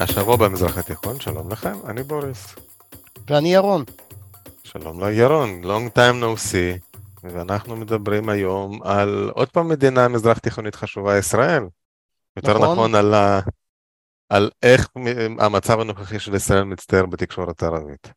השבוע 0.00 0.36
במזרח 0.36 0.78
התיכון, 0.78 1.20
שלום 1.20 1.50
לכם, 1.50 1.74
אני 1.86 2.02
בוריס. 2.02 2.54
ואני 3.28 3.54
ירון. 3.54 3.84
שלום 4.64 5.04
לירון, 5.04 5.60
long 5.64 5.98
time 5.98 6.22
no 6.22 6.50
see, 6.50 6.98
ואנחנו 7.24 7.76
מדברים 7.76 8.28
היום 8.28 8.82
על 8.82 9.30
עוד 9.34 9.48
פעם 9.48 9.68
מדינה 9.68 10.08
מזרח 10.08 10.38
תיכונית 10.38 10.74
חשובה, 10.74 11.18
ישראל. 11.18 11.62
יותר 12.36 12.54
נכון, 12.54 12.72
נכון 12.72 12.94
על, 12.94 13.14
ה... 13.14 13.40
על 14.28 14.50
איך 14.62 14.88
המצב 15.38 15.80
הנוכחי 15.80 16.18
של 16.18 16.34
ישראל 16.34 16.64
מצטער 16.64 17.06
בתקשורת 17.06 17.62
הערבית. 17.62 18.12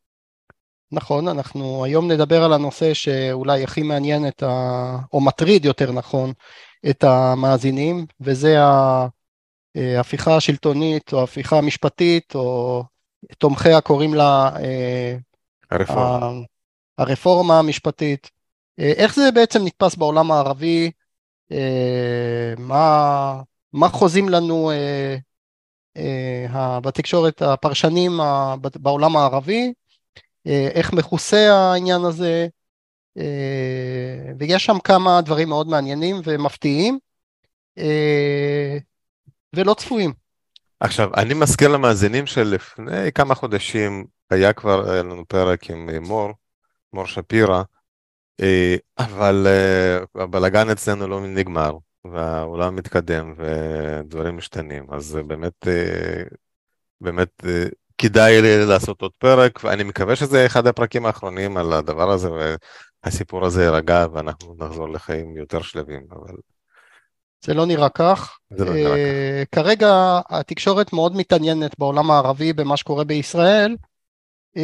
נכון, 0.91 1.27
אנחנו 1.27 1.85
היום 1.85 2.11
נדבר 2.11 2.43
על 2.43 2.53
הנושא 2.53 2.93
שאולי 2.93 3.63
הכי 3.63 3.83
מעניין 3.83 4.27
את 4.27 4.43
ה... 4.43 4.97
או 5.13 5.21
מטריד 5.21 5.65
יותר 5.65 5.91
נכון 5.91 6.33
את 6.89 7.03
המאזינים, 7.03 8.05
וזה 8.21 8.55
ההפיכה 9.97 10.37
השלטונית 10.37 11.13
או 11.13 11.19
ההפיכה 11.19 11.57
המשפטית, 11.57 12.35
או 12.35 12.83
תומכיה 13.37 13.81
קוראים 13.81 14.13
לה 14.13 14.49
אה, 14.59 15.17
הרפורמה, 15.71 16.31
הרפורמה 16.97 17.59
המשפטית. 17.59 18.29
אה, 18.79 18.93
איך 18.97 19.15
זה 19.15 19.31
בעצם 19.31 19.65
נתפס 19.65 19.95
בעולם 19.95 20.31
הערבי? 20.31 20.91
אה, 21.51 22.53
מה, 22.57 23.41
מה 23.73 23.89
חוזים 23.89 24.29
לנו 24.29 24.71
בתקשורת 26.81 27.41
הפרשנים 27.41 28.19
בעולם 28.75 29.17
הערבי? 29.17 29.73
איך 30.45 30.93
מכוסה 30.93 31.53
העניין 31.53 32.01
הזה? 32.01 32.47
ויש 34.39 34.65
שם 34.65 34.79
כמה 34.83 35.21
דברים 35.21 35.49
מאוד 35.49 35.67
מעניינים 35.67 36.21
ומפתיעים. 36.23 36.99
ולא 39.55 39.73
צפויים. 39.73 40.13
עכשיו, 40.79 41.09
אני 41.17 41.33
מזכיר 41.33 41.67
למאזינים 41.67 42.25
שלפני 42.25 43.11
כמה 43.11 43.35
חודשים 43.35 44.05
היה 44.29 44.53
כבר 44.53 44.91
היה 44.91 45.03
לנו 45.03 45.25
פרק 45.27 45.69
עם 45.69 45.89
אה, 45.89 45.99
מור, 45.99 46.33
מור 46.93 47.05
שפירא, 47.05 47.63
אה, 48.41 48.75
אבל 48.97 49.47
אה, 49.47 50.23
הבלאגן 50.23 50.69
אצלנו 50.69 51.07
לא 51.07 51.27
נגמר, 51.27 51.77
והעולם 52.05 52.75
מתקדם 52.75 53.33
ודברים 53.37 54.37
משתנים, 54.37 54.85
אז 54.91 55.19
באמת, 55.27 55.67
באמת 57.01 57.43
כדאי 57.97 58.65
לעשות 58.65 59.01
עוד 59.01 59.11
פרק, 59.17 59.63
ואני 59.63 59.83
מקווה 59.83 60.15
שזה 60.15 60.45
אחד 60.45 60.67
הפרקים 60.67 61.05
האחרונים 61.05 61.57
על 61.57 61.73
הדבר 61.73 62.11
הזה, 62.11 62.29
והסיפור 63.03 63.45
הזה 63.45 63.63
יירגע 63.63 64.05
ואנחנו 64.13 64.55
נחזור 64.59 64.89
לחיים 64.89 65.37
יותר 65.37 65.61
שלווים, 65.61 66.07
אבל... 66.11 66.35
זה 67.41 67.53
לא 67.53 67.65
נראה 67.65 67.89
כך. 67.89 68.37
זה 68.49 68.65
לא 68.65 68.73
נראה 68.73 68.95
כך. 68.95 68.97
Uh, 68.97 69.55
כרגע 69.55 70.19
התקשורת 70.29 70.93
מאוד 70.93 71.15
מתעניינת 71.15 71.79
בעולם 71.79 72.11
הערבי 72.11 72.53
במה 72.53 72.77
שקורה 72.77 73.03
בישראל, 73.03 73.75
uh, 74.57 74.61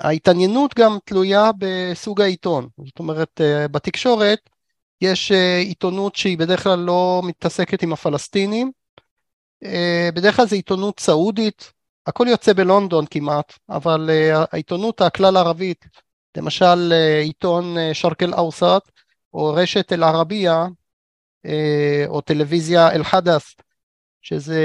וההתעניינות 0.00 0.74
גם 0.74 0.98
תלויה 1.04 1.50
בסוג 1.58 2.20
העיתון. 2.20 2.68
זאת 2.86 2.98
אומרת, 2.98 3.40
uh, 3.40 3.68
בתקשורת 3.68 4.38
יש 5.00 5.32
עיתונות 5.58 6.16
שהיא 6.16 6.38
בדרך 6.38 6.62
כלל 6.62 6.78
לא 6.78 7.22
מתעסקת 7.24 7.82
עם 7.82 7.92
הפלסטינים, 7.92 8.72
בדרך 10.14 10.36
כלל 10.36 10.46
זו 10.46 10.56
עיתונות 10.56 11.00
סעודית, 11.00 11.72
הכל 12.06 12.26
יוצא 12.28 12.52
בלונדון 12.52 13.04
כמעט, 13.10 13.52
אבל 13.70 14.10
העיתונות 14.52 15.00
הכלל 15.00 15.36
ערבית, 15.36 15.84
למשל 16.36 16.92
עיתון 17.22 17.76
uh, 17.76 17.94
שרק 17.94 18.22
אל-אוסט, 18.22 18.90
או 19.34 19.52
רשת 19.54 19.92
אל-ערבייה, 19.92 20.66
אה, 21.46 22.04
או 22.06 22.20
טלוויזיה 22.20 22.90
אל-חדס, 22.90 23.54
שזה 24.22 24.60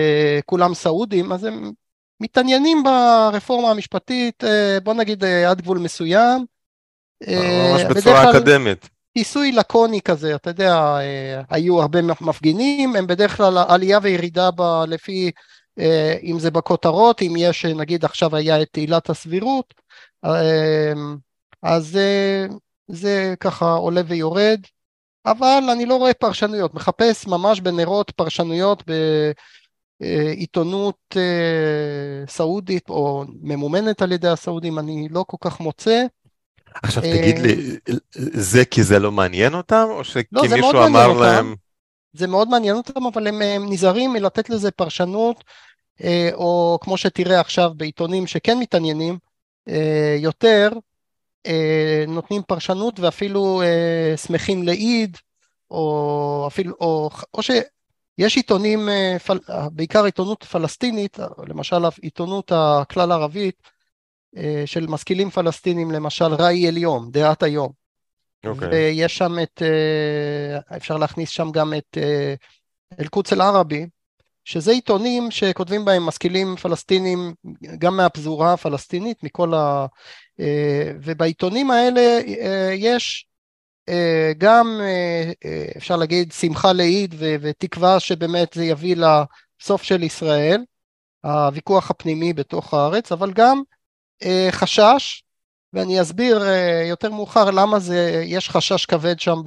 כולם 0.45 0.73
סעודים, 0.73 1.31
אז 1.31 1.43
הם 1.43 1.71
מתעניינים 2.19 2.83
ברפורמה 2.83 3.71
המשפטית, 3.71 4.43
אה, 4.43 4.77
בוא 4.83 4.93
נגיד 4.93 5.23
אה, 5.23 5.49
עד 5.49 5.61
גבול 5.61 5.77
מסוים. 5.77 6.45
ממש 7.27 7.81
בצורה 7.83 8.31
אקדמית. 8.31 8.89
כיסוי 9.17 9.51
לקוני 9.51 10.01
כזה, 10.01 10.35
אתה 10.35 10.49
יודע, 10.49 10.97
היו 11.49 11.81
הרבה 11.81 11.99
מפגינים, 12.01 12.95
הם 12.95 13.07
בדרך 13.07 13.37
כלל 13.37 13.57
עלייה 13.67 13.99
וירידה 14.01 14.51
ב, 14.51 14.61
לפי, 14.87 15.31
אם 16.23 16.39
זה 16.39 16.51
בכותרות, 16.51 17.21
אם 17.21 17.33
יש, 17.37 17.65
נגיד 17.65 18.05
עכשיו 18.05 18.35
היה 18.35 18.61
את 18.61 18.75
עילת 18.75 19.09
הסבירות, 19.09 19.73
אז 21.63 21.99
זה 22.87 23.33
ככה 23.39 23.71
עולה 23.71 24.01
ויורד, 24.07 24.59
אבל 25.25 25.63
אני 25.71 25.85
לא 25.85 25.95
רואה 25.95 26.13
פרשנויות, 26.13 26.73
מחפש 26.73 27.27
ממש 27.27 27.59
בנרות 27.61 28.11
פרשנויות 28.11 28.83
בעיתונות 29.99 30.97
אה, 31.15 32.27
סעודית 32.27 32.89
או 32.89 33.25
ממומנת 33.41 34.01
על 34.01 34.11
ידי 34.11 34.27
הסעודים, 34.27 34.79
אני 34.79 35.07
לא 35.11 35.25
כל 35.27 35.37
כך 35.41 35.59
מוצא. 35.59 36.05
עכשיו 36.83 37.03
תגיד 37.03 37.39
לי, 37.39 37.77
זה 38.33 38.65
כי 38.65 38.83
זה 38.83 38.99
לא 38.99 39.11
מעניין 39.11 39.53
אותם, 39.53 39.85
או 39.89 40.03
שכי 40.03 40.21
לא, 40.31 40.41
מישהו 40.41 40.85
אמר 40.85 41.13
להם... 41.13 41.55
זה 42.13 42.27
מאוד 42.27 42.49
מעניין 42.49 42.75
אותם, 42.75 43.05
אבל 43.05 43.27
הם, 43.27 43.41
הם 43.41 43.71
נזהרים 43.71 44.13
מלתת 44.13 44.49
לזה 44.49 44.71
פרשנות, 44.71 45.43
אה, 46.03 46.29
או 46.33 46.79
כמו 46.81 46.97
שתראה 46.97 47.39
עכשיו 47.39 47.71
בעיתונים 47.77 48.27
שכן 48.27 48.59
מתעניינים 48.59 49.17
אה, 49.69 50.15
יותר, 50.19 50.69
אה, 50.73 50.79
נותנים 52.07 52.41
פרשנות 52.47 52.99
ואפילו 52.99 53.61
אה, 53.61 54.17
שמחים 54.17 54.63
לאיד, 54.63 55.17
או 55.71 56.45
אפילו, 56.47 56.75
או, 56.81 57.09
או 57.33 57.43
שיש 57.43 58.35
עיתונים, 58.35 58.89
אה, 58.89 59.17
פל, 59.25 59.39
בעיקר 59.71 60.03
עיתונות 60.05 60.43
פלסטינית, 60.43 61.17
למשל 61.47 61.85
עיתונות 62.01 62.51
הכלל 62.55 63.11
ערבית, 63.11 63.55
אה, 64.37 64.63
של 64.65 64.87
משכילים 64.87 65.29
פלסטינים, 65.29 65.91
למשל 65.91 66.33
ראי 66.33 66.69
אל-יום, 66.69 67.11
דעת 67.11 67.43
היום. 67.43 67.71
Okay. 68.45 68.49
אוקיי. 68.49 68.67
ויש 68.67 69.17
שם 69.17 69.35
את, 69.43 69.61
אה, 69.61 70.77
אפשר 70.77 70.97
להכניס 70.97 71.29
שם 71.29 71.51
גם 71.51 71.73
את 71.77 71.97
אה, 71.97 72.33
אל-קודס 72.99 73.33
אל-ערבי, 73.33 73.87
שזה 74.45 74.71
עיתונים 74.71 75.31
שכותבים 75.31 75.85
בהם 75.85 76.05
משכילים 76.05 76.55
פלסטינים 76.55 77.33
גם 77.77 77.97
מהפזורה 77.97 78.53
הפלסטינית, 78.53 79.23
מכל 79.23 79.53
ה... 79.53 79.85
אה, 80.39 80.91
ובעיתונים 81.01 81.71
האלה 81.71 82.01
אה, 82.41 82.73
יש 82.75 83.27
אה, 83.89 84.31
גם, 84.37 84.81
אפשר 85.77 85.95
להגיד, 85.95 86.31
שמחה 86.31 86.73
לאיד 86.73 87.15
ותקווה 87.19 87.99
שבאמת 87.99 88.53
זה 88.53 88.65
יביא 88.65 88.95
לסוף 88.95 89.83
של 89.83 90.03
ישראל, 90.03 90.63
הוויכוח 91.23 91.91
הפנימי 91.91 92.33
בתוך 92.33 92.73
הארץ, 92.73 93.11
אבל 93.11 93.33
גם 93.33 93.61
חשש, 94.51 95.23
ואני 95.73 96.01
אסביר 96.01 96.43
יותר 96.89 97.11
מאוחר 97.11 97.51
למה 97.51 97.79
זה, 97.79 98.23
יש 98.25 98.49
חשש 98.49 98.85
כבד 98.85 99.19
שם 99.19 99.37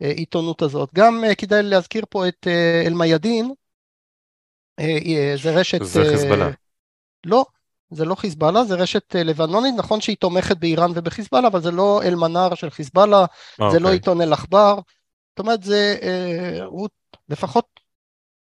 בעיתונות 0.00 0.62
הזאת. 0.62 0.90
גם 0.94 1.24
כדאי 1.38 1.62
להזכיר 1.62 2.04
פה 2.10 2.28
את 2.28 2.46
אל-מיאדין, 2.86 3.52
זה 5.42 5.50
רשת... 5.50 5.82
זה 5.82 6.02
חיזבאללה. 6.10 6.50
לא, 7.26 7.44
זה 7.92 8.04
לא 8.04 8.14
חיזבאללה, 8.14 8.64
זה 8.64 8.74
רשת 8.74 9.16
אה, 9.16 9.22
לבנונית, 9.22 9.74
נכון 9.76 10.00
שהיא 10.00 10.16
תומכת 10.16 10.56
באיראן 10.56 10.90
ובחיזבאללה, 10.94 11.48
אבל 11.48 11.62
זה 11.62 11.70
לא 11.70 12.02
אל-מנאר 12.02 12.54
של 12.54 12.70
חיזבאללה, 12.70 13.24
okay. 13.24 13.70
זה 13.72 13.78
לא 13.78 13.84
אוקיי. 13.84 13.92
עיתון 13.92 14.20
אל-עכבר, 14.20 14.78
זאת 15.30 15.38
אומרת, 15.38 15.62
זה, 15.62 15.96
אה, 16.02 16.64
הוא 16.64 16.88
לפחות 17.28 17.66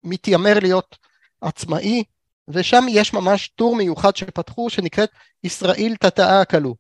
מתיימר 0.04 0.60
להיות 0.60 0.98
עצמאי, 1.42 2.04
ושם 2.48 2.86
יש 2.90 3.14
ממש 3.14 3.48
טור 3.56 3.76
מיוחד 3.76 4.16
שפתחו, 4.16 4.70
שנקראת 4.70 5.10
ישראל 5.44 5.96
תתאקלו. 6.00 6.76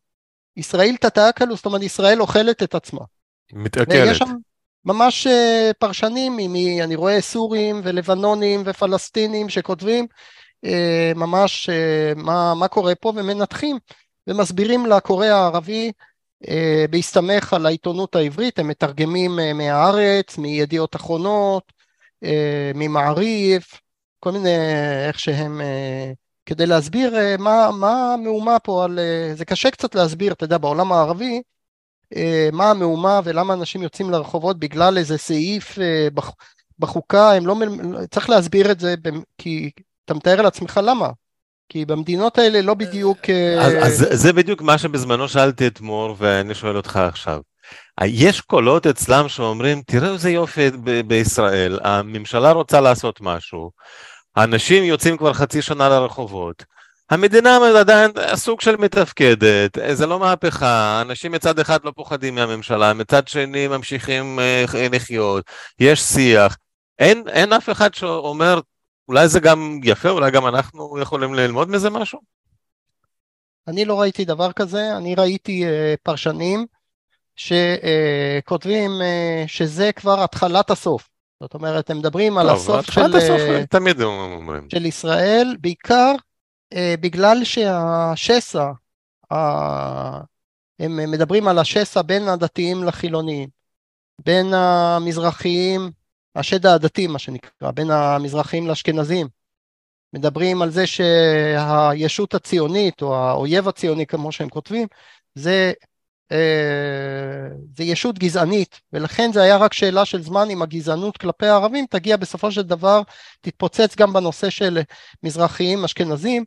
ישראל 0.57 0.95
תתאקלו, 1.01 1.55
זאת 1.55 1.65
אומרת, 1.65 1.81
ישראל 1.81 2.21
אוכלת 2.21 2.63
את 2.63 2.75
עצמה. 2.75 3.01
מתעכלת. 3.53 4.07
ויש 4.07 4.17
שם 4.17 4.35
ממש 4.85 5.27
אה, 5.27 5.71
פרשנים, 5.79 6.39
אני 6.83 6.95
רואה 6.95 7.21
סורים 7.21 7.81
ולבנונים 7.83 8.63
ופלסטינים 8.65 9.49
שכותבים, 9.49 10.03
אה, 10.03 10.38
ממש 11.15 11.69
אה, 11.69 12.13
מה, 12.15 12.53
מה 12.55 12.67
קורה 12.67 12.95
פה 12.95 13.13
ומנתחים 13.15 13.77
ומסבירים 14.27 14.85
לקורא 14.85 15.25
הערבי 15.25 15.91
אה, 16.47 16.85
בהסתמך 16.89 17.53
על 17.53 17.65
העיתונות 17.65 18.15
העברית, 18.15 18.59
הם 18.59 18.67
מתרגמים 18.67 19.39
מהארץ, 19.55 20.37
מידיעות 20.37 20.95
אחרונות, 20.95 21.73
ממעריב, 22.75 23.63
כל 24.19 24.31
מיני 24.31 24.55
איך 25.07 25.19
שהם, 25.19 25.61
כדי 26.45 26.65
להסביר 26.65 27.13
מה, 27.39 27.69
מה 27.71 28.13
המהומה 28.13 28.59
פה 28.59 28.85
על, 28.85 28.99
זה 29.33 29.45
קשה 29.45 29.71
קצת 29.71 29.95
להסביר, 29.95 30.33
אתה 30.33 30.43
יודע, 30.43 30.57
בעולם 30.57 30.91
הערבי, 30.91 31.41
מה 32.51 32.71
המהומה 32.71 33.19
ולמה 33.23 33.53
אנשים 33.53 33.83
יוצאים 33.83 34.09
לרחובות 34.09 34.59
בגלל 34.59 34.97
איזה 34.97 35.17
סעיף 35.17 35.77
בחוקה, 36.79 37.31
הם 37.31 37.47
לא, 37.47 37.55
צריך 38.11 38.29
להסביר 38.29 38.71
את 38.71 38.79
זה 38.79 38.95
כי 39.37 39.71
אתה 40.09 40.17
מתאר 40.17 40.41
לעצמך 40.41 40.79
למה. 40.83 41.09
כי 41.69 41.85
במדינות 41.85 42.37
האלה 42.37 42.61
לא 42.61 42.73
בדיוק... 42.73 43.17
אה, 43.29 43.85
אז, 43.85 44.03
אז 44.03 44.21
זה 44.21 44.33
בדיוק 44.33 44.61
מה 44.61 44.77
שבזמנו 44.77 45.27
שאלתי 45.27 45.67
את 45.67 45.81
מור, 45.81 46.15
ואני 46.17 46.55
שואל 46.55 46.77
אותך 46.77 46.95
עכשיו. 46.95 47.39
יש 48.03 48.41
קולות 48.41 48.87
אצלם 48.87 49.29
שאומרים, 49.29 49.81
תראו 49.81 50.13
איזה 50.13 50.29
יופי 50.29 50.69
ב- 50.83 51.07
בישראל, 51.07 51.79
הממשלה 51.83 52.51
רוצה 52.51 52.81
לעשות 52.81 53.21
משהו, 53.21 53.71
אנשים 54.37 54.83
יוצאים 54.83 55.17
כבר 55.17 55.33
חצי 55.33 55.61
שנה 55.61 55.89
לרחובות. 55.89 56.63
המדינה 57.09 57.57
עדיין 57.79 58.11
סוג 58.35 58.61
של 58.61 58.75
מתפקדת, 58.75 59.77
זה 59.93 60.05
לא 60.05 60.19
מהפכה, 60.19 61.01
אנשים 61.01 61.31
מצד 61.31 61.59
אחד 61.59 61.79
לא 61.83 61.91
פוחדים 61.95 62.35
מהממשלה, 62.35 62.93
מצד 62.93 63.27
שני 63.27 63.67
ממשיכים 63.67 64.39
אה, 64.39 64.65
לחיות, 64.91 65.45
יש 65.79 66.01
שיח. 66.01 66.57
אין, 66.99 67.23
אין 67.27 67.53
אף 67.53 67.69
אחד 67.69 67.93
שאומר, 67.93 68.59
אולי 69.09 69.27
זה 69.27 69.39
גם 69.39 69.79
יפה, 69.83 70.09
אולי 70.09 70.31
גם 70.31 70.47
אנחנו 70.47 70.99
יכולים 70.99 71.33
ללמוד 71.33 71.69
מזה 71.69 71.89
משהו? 71.89 72.19
אני 73.67 73.85
לא 73.85 74.01
ראיתי 74.01 74.25
דבר 74.25 74.51
כזה, 74.51 74.97
אני 74.97 75.15
ראיתי 75.15 75.65
uh, 75.65 75.69
פרשנים 76.03 76.65
שכותבים 77.35 78.91
uh, 78.91 79.45
uh, 79.45 79.47
שזה 79.47 79.91
כבר 79.91 80.23
התחלת 80.23 80.69
הסוף. 80.69 81.09
זאת 81.39 81.53
אומרת, 81.53 81.89
הם 81.89 81.97
מדברים 81.97 82.33
טוב, 82.33 82.41
על 82.41 82.49
הסוף 82.49 82.91
של, 82.91 83.15
הסוף, 83.15 83.41
תמיד 83.69 84.01
אומרים. 84.01 84.69
של 84.69 84.85
ישראל, 84.85 85.55
בעיקר 85.61 86.13
uh, 86.73 86.77
בגלל 86.99 87.43
שהשסע, 87.43 88.71
uh, 89.33 89.35
הם 90.79 91.11
מדברים 91.11 91.47
על 91.47 91.59
השסע 91.59 92.01
בין 92.01 92.27
הדתיים 92.27 92.83
לחילוניים, 92.83 93.49
בין 94.25 94.53
המזרחיים, 94.53 95.91
השד 96.35 96.65
העדתי 96.65 97.07
מה 97.07 97.19
שנקרא, 97.19 97.71
בין 97.71 97.91
המזרחיים 97.91 98.67
לאשכנזים. 98.67 99.27
מדברים 100.13 100.61
על 100.61 100.69
זה 100.69 100.87
שהישות 100.87 102.35
הציונית 102.35 103.01
או 103.01 103.15
האויב 103.15 103.67
הציוני 103.67 104.05
כמו 104.05 104.31
שהם 104.31 104.49
כותבים 104.49 104.87
זה, 105.35 105.71
אה, 106.31 107.47
זה 107.77 107.83
ישות 107.83 108.19
גזענית 108.19 108.79
ולכן 108.93 109.31
זה 109.33 109.41
היה 109.41 109.57
רק 109.57 109.73
שאלה 109.73 110.05
של 110.05 110.21
זמן 110.21 110.49
אם 110.49 110.61
הגזענות 110.61 111.17
כלפי 111.17 111.45
הערבים 111.45 111.85
תגיע 111.89 112.17
בסופו 112.17 112.51
של 112.51 112.61
דבר 112.61 113.01
תתפוצץ 113.41 113.95
גם 113.95 114.13
בנושא 114.13 114.49
של 114.49 114.79
מזרחיים 115.23 115.83
אשכנזים 115.83 116.45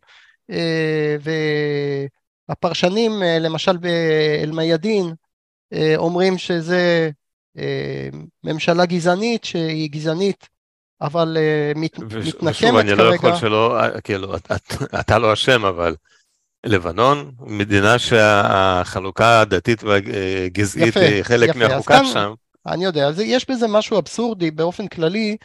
אה, 0.50 1.16
והפרשנים 2.48 3.22
אה, 3.22 3.38
למשל 3.38 3.76
באל-מיאדין 3.76 5.14
אומרים 5.96 6.38
שזה 6.38 7.10
ממשלה 8.44 8.86
גזענית 8.86 9.44
שהיא 9.44 9.90
גזענית 9.90 10.48
אבל 11.02 11.36
uh, 11.36 11.78
מת, 11.78 11.98
מתנקמת 11.98 12.24
ושוב, 12.24 12.40
כרגע. 12.40 12.50
ושוב, 12.50 12.76
אני 12.76 12.94
לא 12.94 13.14
יכול 13.14 13.36
שלא, 13.36 13.80
אה, 13.80 14.00
כאילו, 14.00 14.36
את, 14.36 14.52
את, 14.52 14.74
אתה 15.00 15.18
לא 15.18 15.32
אשם, 15.32 15.64
אבל 15.64 15.96
לבנון, 16.66 17.30
מדינה 17.40 17.98
שהחלוקה 17.98 19.40
הדתית 19.40 19.84
והגזעית 19.84 20.96
היא 20.96 21.22
חלק 21.22 21.48
יפה. 21.48 21.58
מהחוקה 21.58 22.04
שם. 22.04 22.32
אני 22.66 22.84
יודע, 22.84 23.08
אז 23.08 23.20
יש 23.20 23.50
בזה 23.50 23.68
משהו 23.68 23.98
אבסורדי 23.98 24.50
באופן 24.50 24.88
כללי, 24.88 25.36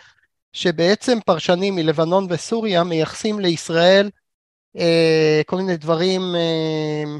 שבעצם 0.54 1.18
פרשנים 1.25 1.75
מלבנון 1.75 2.27
וסוריה 2.30 2.83
מייחסים 2.83 3.39
לישראל 3.39 4.09
אה, 4.77 5.42
כל 5.45 5.56
מיני 5.56 5.77
דברים 5.77 6.21
אה, 6.36 6.39
אה, 6.39 7.19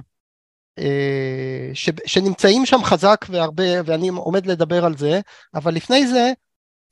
ש, 1.74 1.89
שנמצאים 2.06 2.65
שם 2.65 2.83
חזק 2.83 3.25
והרבה, 3.29 3.63
ואני 3.85 4.07
עומד 4.09 4.45
לדבר 4.45 4.85
על 4.85 4.97
זה, 4.97 5.19
אבל 5.53 5.74
לפני 5.74 6.07
זה 6.07 6.33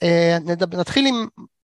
אה, 0.03 0.37
נתחיל 0.71 1.07
עם 1.07 1.27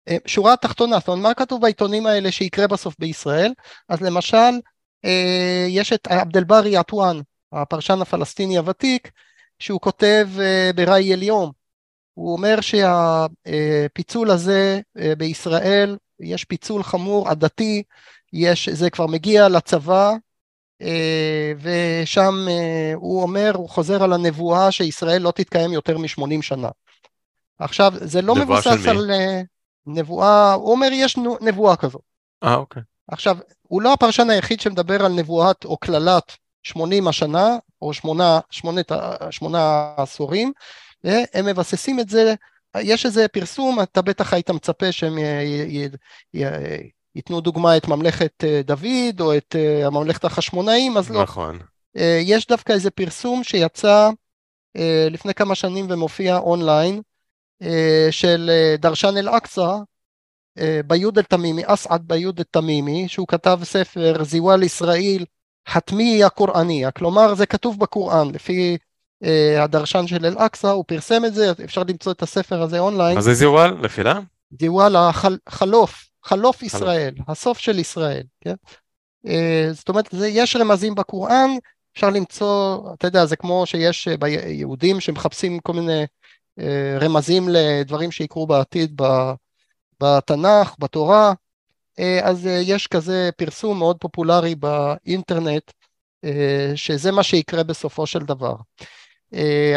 אה, 0.09 0.17
שורה 0.27 0.53
התחתונה, 0.53 0.99
זאת 0.99 1.09
אומרת 1.09 1.23
מה 1.23 1.35
כתוב 1.35 1.63
בעיתונים 1.63 2.07
האלה 2.07 2.33
שיקרה 2.33 2.67
בסוף 2.67 2.95
בישראל, 2.99 3.53
אז 3.89 4.01
למשל 4.01 4.61
אה, 5.05 5.67
יש 5.69 5.93
את 5.93 6.07
עבד 6.07 6.37
אל-ברי 6.37 6.77
עטואן, 6.77 7.21
הפרשן 7.53 8.01
הפלסטיני 8.01 8.59
הוותיק, 8.59 9.11
שהוא 9.59 9.81
כותב 9.81 10.29
בראי 10.75 11.13
עליון, 11.13 11.51
הוא 12.15 12.33
אומר 12.33 12.59
שהפיצול 12.61 14.31
הזה 14.31 14.81
בישראל, 15.19 15.97
יש 16.21 16.45
פיצול 16.45 16.83
חמור 16.83 17.29
עדתי, 17.29 17.83
יש, 18.33 18.69
זה 18.69 18.91
כבר 18.91 19.07
מגיע 19.07 19.49
לצבא, 19.49 20.13
ושם 21.61 22.47
הוא 22.95 23.23
אומר, 23.23 23.53
הוא 23.55 23.69
חוזר 23.69 24.03
על 24.03 24.13
הנבואה 24.13 24.73
שישראל 24.73 25.23
לא 25.23 25.31
תתקיים 25.31 25.73
יותר 25.73 25.99
מ-80 25.99 26.43
שנה. 26.43 26.69
עכשיו, 27.59 27.93
זה 27.97 28.23
לא 28.23 28.35
מבוסס 28.35 28.87
על 28.89 29.11
uh, 29.11 29.45
נבואה, 29.87 30.53
הוא 30.53 30.73
אומר 30.73 30.89
יש 30.93 31.17
נבואה 31.41 31.77
כזאת. 31.77 32.01
אה, 32.45 32.55
אוקיי. 32.55 32.83
עכשיו, 33.09 33.39
הוא 33.63 33.83
לא 33.83 33.93
הפרשן 33.93 34.31
היחיד 34.31 34.61
שמדבר 34.61 35.05
על 35.05 35.13
נבואת 35.13 35.65
או 35.65 35.77
קללת 35.77 36.37
80 36.63 37.09
השנה, 37.09 37.57
או 37.83 37.95
שמונה, 37.95 38.41
שמונת, 38.51 38.93
שמונה 39.31 39.93
עשורים, 39.97 40.53
והם 41.05 41.47
מבססים 41.47 42.01
את 42.01 42.09
זה, 42.09 42.35
יש 42.77 43.07
איזה 43.07 43.29
פרסום, 43.29 43.81
אתה 43.83 44.03
בטח 44.03 44.33
היית 44.33 44.51
מצפה 44.51 44.93
שהם 44.93 45.19
י, 45.19 45.23
י, 45.23 45.89
י, 46.35 46.45
ייתנו 47.19 47.41
דוגמה 47.41 47.77
את 47.77 47.89
ממלכת 47.89 48.45
אה, 48.45 48.61
דוד, 48.65 49.21
או 49.21 49.37
את 49.37 49.57
אה, 49.59 49.87
הממלכת 49.87 50.25
החשמונאים, 50.25 50.97
אז 50.97 51.11
לא. 51.11 51.23
נכון. 51.23 51.59
יש 52.21 52.47
דווקא 52.47 52.73
איזה 52.73 52.91
פרסום 52.91 53.45
שיצא 53.45 54.11
לפני 55.11 55.35
כמה 55.35 55.55
שנים 55.55 55.87
ומופיע 55.91 56.37
אונליין, 56.37 57.01
אה, 57.63 58.09
של 58.11 58.51
אה, 58.53 58.77
דרשן 58.79 59.17
אל-אקצא 59.17 59.77
אה, 60.59 60.81
ביוד 60.87 61.19
אל-תמימי, 61.19 61.63
אסעד 61.67 62.03
ביוד 62.07 62.39
אל-תמימי, 62.39 63.09
שהוא 63.09 63.27
כתב 63.29 63.59
ספר 63.63 64.25
زوال 64.25 64.63
إسرائيل 64.63 65.25
حتمية 65.69 66.23
قرآنية, 66.35 66.91
כלומר 66.91 67.35
זה 67.35 67.47
כתוב 67.47 67.79
בקוראן, 67.79 68.31
לפי 68.31 68.77
הדרשן 69.59 70.07
של 70.07 70.27
אל-אקצא, 70.27 70.71
הוא 70.71 70.85
פרסם 70.87 71.25
את 71.25 71.35
זה, 71.35 71.53
אפשר 71.65 71.83
למצוא 71.89 72.13
את 72.13 72.23
הספר 72.23 72.63
הזה 72.63 72.79
אונליין. 72.79 73.15
מה 73.15 73.21
זה 73.21 73.35
زوال? 73.35 73.71
נפילה? 73.71 74.21
زوال 74.61 74.97
החלוף, 75.47 76.08
חלוף 76.25 76.63
ישראל, 76.63 77.15
הסוף 77.29 77.59
של 77.59 77.79
ישראל, 77.79 78.23
כן? 78.41 78.55
זאת 79.73 79.89
אומרת, 79.89 80.09
זה, 80.13 80.29
יש 80.29 80.57
רמזים 80.57 80.95
בקוראן, 80.95 81.51
אפשר 81.93 82.11
למצוא, 82.11 82.79
אתה 82.95 83.07
יודע, 83.07 83.27
זה 83.27 83.37
כמו 83.37 83.67
שיש 83.67 84.09
ביהודים 84.09 85.01
שמחפשים 85.01 85.59
כל 85.59 85.73
מיני 85.73 86.05
אה, 86.61 86.99
רמזים 87.01 87.49
לדברים 87.49 88.11
שיקרו 88.11 88.47
בעתיד 88.47 89.01
בתנ"ך, 90.03 90.75
בתורה, 90.79 91.33
אה, 91.99 92.21
אז 92.23 92.47
אה, 92.47 92.61
יש 92.65 92.87
כזה 92.87 93.31
פרסום 93.37 93.79
מאוד 93.79 93.97
פופולרי 94.01 94.55
באינטרנט, 94.55 95.73
שזה 96.75 97.13
מה 97.13 97.23
שיקרה 97.23 97.63
בסופו 97.63 98.07
של 98.07 98.19
דבר. 98.19 98.55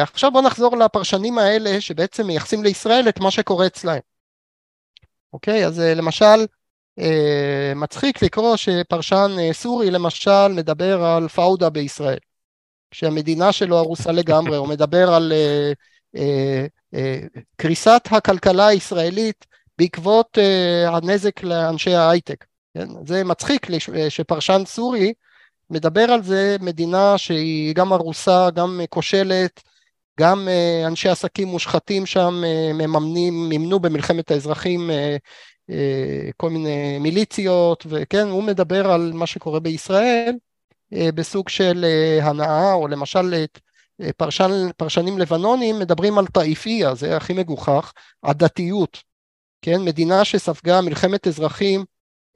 עכשיו 0.02 0.32
בוא 0.32 0.42
נחזור 0.42 0.78
לפרשנים 0.78 1.38
האלה 1.38 1.82
שבעצם 1.82 2.28
מייחסים 2.28 2.64
לישראל 2.64 3.10
את 3.10 3.20
מה 3.20 3.32
שקורה 3.32 3.68
אצלהם. 3.68 4.00
אוקיי, 5.33 5.66
אז 5.66 5.80
למשל, 5.80 6.45
מצחיק 7.75 8.23
לקרוא 8.23 8.56
שפרשן 8.56 9.31
סורי 9.52 9.92
למשל 9.92 10.47
מדבר 10.47 11.04
על 11.04 11.28
פאודה 11.28 11.69
בישראל, 11.69 12.18
כשהמדינה 12.92 13.52
שלו 13.52 13.78
הרוסה 13.78 14.11
לגמרי, 14.11 14.57
הוא 14.57 14.68
מדבר 14.68 15.14
על 15.14 15.33
אה, 16.16 16.66
אה, 16.95 17.19
קריסת 17.56 18.02
הכלכלה 18.11 18.68
הישראלית 18.68 19.45
בעקבות 19.78 20.38
אה, 20.38 20.97
הנזק 20.97 21.44
לאנשי 21.44 21.94
ההייטק. 21.94 22.45
כן? 22.73 22.88
זה 23.06 23.23
מצחיק 23.23 23.68
שפרשן 24.09 24.61
סורי 24.66 25.14
מדבר 25.69 26.11
על 26.11 26.23
זה 26.23 26.57
מדינה 26.59 27.18
שהיא 27.18 27.76
גם 27.76 27.94
ארוסה, 27.94 28.50
גם 28.56 28.81
כושלת, 28.90 29.64
גם 30.19 30.47
אנשי 30.87 31.09
עסקים 31.09 31.47
מושחתים 31.47 32.06
שם 32.06 32.44
מממנים, 32.73 33.49
מימנו 33.49 33.80
במלחמת 33.80 34.31
האזרחים 34.31 34.89
כל 36.37 36.49
מיני 36.49 36.99
מיליציות, 36.99 37.85
וכן, 37.89 38.27
הוא 38.27 38.44
מדבר 38.44 38.91
על 38.91 39.11
מה 39.13 39.25
שקורה 39.25 39.59
בישראל 39.59 40.33
בסוג 40.91 41.49
של 41.49 41.85
הנאה, 42.21 42.73
או 42.73 42.87
למשל 42.87 43.45
פרשן, 44.18 44.69
פרשנים 44.77 45.19
לבנונים 45.19 45.80
מדברים 45.80 46.18
על 46.18 46.27
טאיפיה, 46.27 46.95
זה 46.95 47.18
הכי 47.18 47.33
מגוחך, 47.33 47.94
הדתיות, 48.23 48.97
כן, 49.61 49.81
מדינה 49.81 50.25
שספגה 50.25 50.81
מלחמת 50.81 51.27
אזרחים 51.27 51.85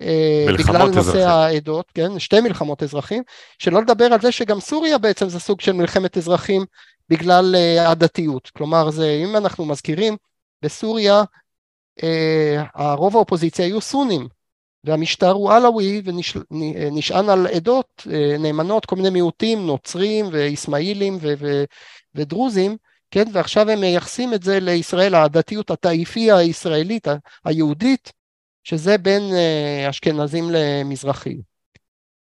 אה, 0.01 0.45
בגלל 0.57 0.89
נושא 0.89 1.27
העדות, 1.27 1.91
כן, 1.93 2.19
שתי 2.19 2.41
מלחמות 2.41 2.83
אזרחים, 2.83 3.23
שלא 3.59 3.81
לדבר 3.81 4.05
על 4.05 4.21
זה 4.21 4.31
שגם 4.31 4.59
סוריה 4.59 4.97
בעצם 4.97 5.29
זה 5.29 5.39
סוג 5.39 5.61
של 5.61 5.71
מלחמת 5.71 6.17
אזרחים 6.17 6.65
בגלל 7.09 7.55
אה, 7.55 7.91
הדתיות, 7.91 8.49
כלומר 8.49 8.89
זה, 8.89 9.21
אם 9.23 9.35
אנחנו 9.35 9.65
מזכירים, 9.65 10.17
בסוריה 10.61 11.23
אה, 12.03 12.63
הרוב 12.73 13.15
האופוזיציה 13.15 13.65
היו 13.65 13.81
סונים, 13.81 14.27
והמשטר 14.83 15.31
הוא 15.31 15.51
עלאווי 15.51 16.01
ונשען 16.05 17.29
על 17.29 17.47
עדות 17.47 18.07
אה, 18.11 18.37
נאמנות, 18.39 18.85
כל 18.85 18.95
מיני 18.95 19.09
מיעוטים, 19.09 19.65
נוצרים 19.65 20.25
ואיסמעילים 20.31 21.17
ו- 21.21 21.33
ו- 21.37 21.63
ודרוזים, 22.15 22.77
כן, 23.11 23.23
ועכשיו 23.31 23.69
הם 23.69 23.79
מייחסים 23.79 24.33
את 24.33 24.43
זה 24.43 24.59
לישראל, 24.59 25.15
הדתיות 25.15 25.71
הטאיפי 25.71 26.31
הישראלית, 26.31 27.07
היהודית, 27.45 28.11
שזה 28.63 28.97
בין 28.97 29.21
אה, 29.33 29.89
אשכנזים 29.89 30.49
למזרחים. 30.51 31.41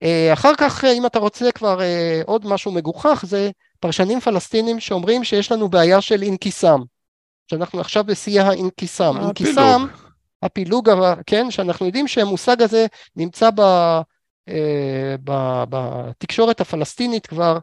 אה, 0.04 0.34
אחר 0.34 0.56
כך, 0.58 0.84
אם 0.84 1.06
אתה 1.06 1.20
רוצה 1.20 1.52
כבר 1.52 1.80
עוד 2.26 2.48
משהו 2.48 2.72
מגוחך, 2.72 3.24
זה 3.28 3.52
פרשנים 3.82 4.20
פלסטינים 4.20 4.80
שאומרים 4.80 5.24
שיש 5.24 5.52
לנו 5.52 5.70
בעיה 5.70 6.02
של 6.02 6.22
אינקיסם, 6.22 6.82
שאנחנו 7.48 7.80
עכשיו 7.80 8.04
בשיא 8.04 8.42
האינקיסם. 8.42 9.18
אינקיסם 9.22 9.88
הפילוג, 10.44 10.90
כן, 11.26 11.52
שאנחנו 11.52 11.86
יודעים 11.86 12.08
שהמושג 12.08 12.62
הזה 12.62 12.86
נמצא 13.16 13.50
ב, 13.56 13.62
אה, 14.50 15.16
ב, 15.24 15.64
בתקשורת 15.70 16.62
הפלסטינית 16.62 17.28
כבר 17.28 17.58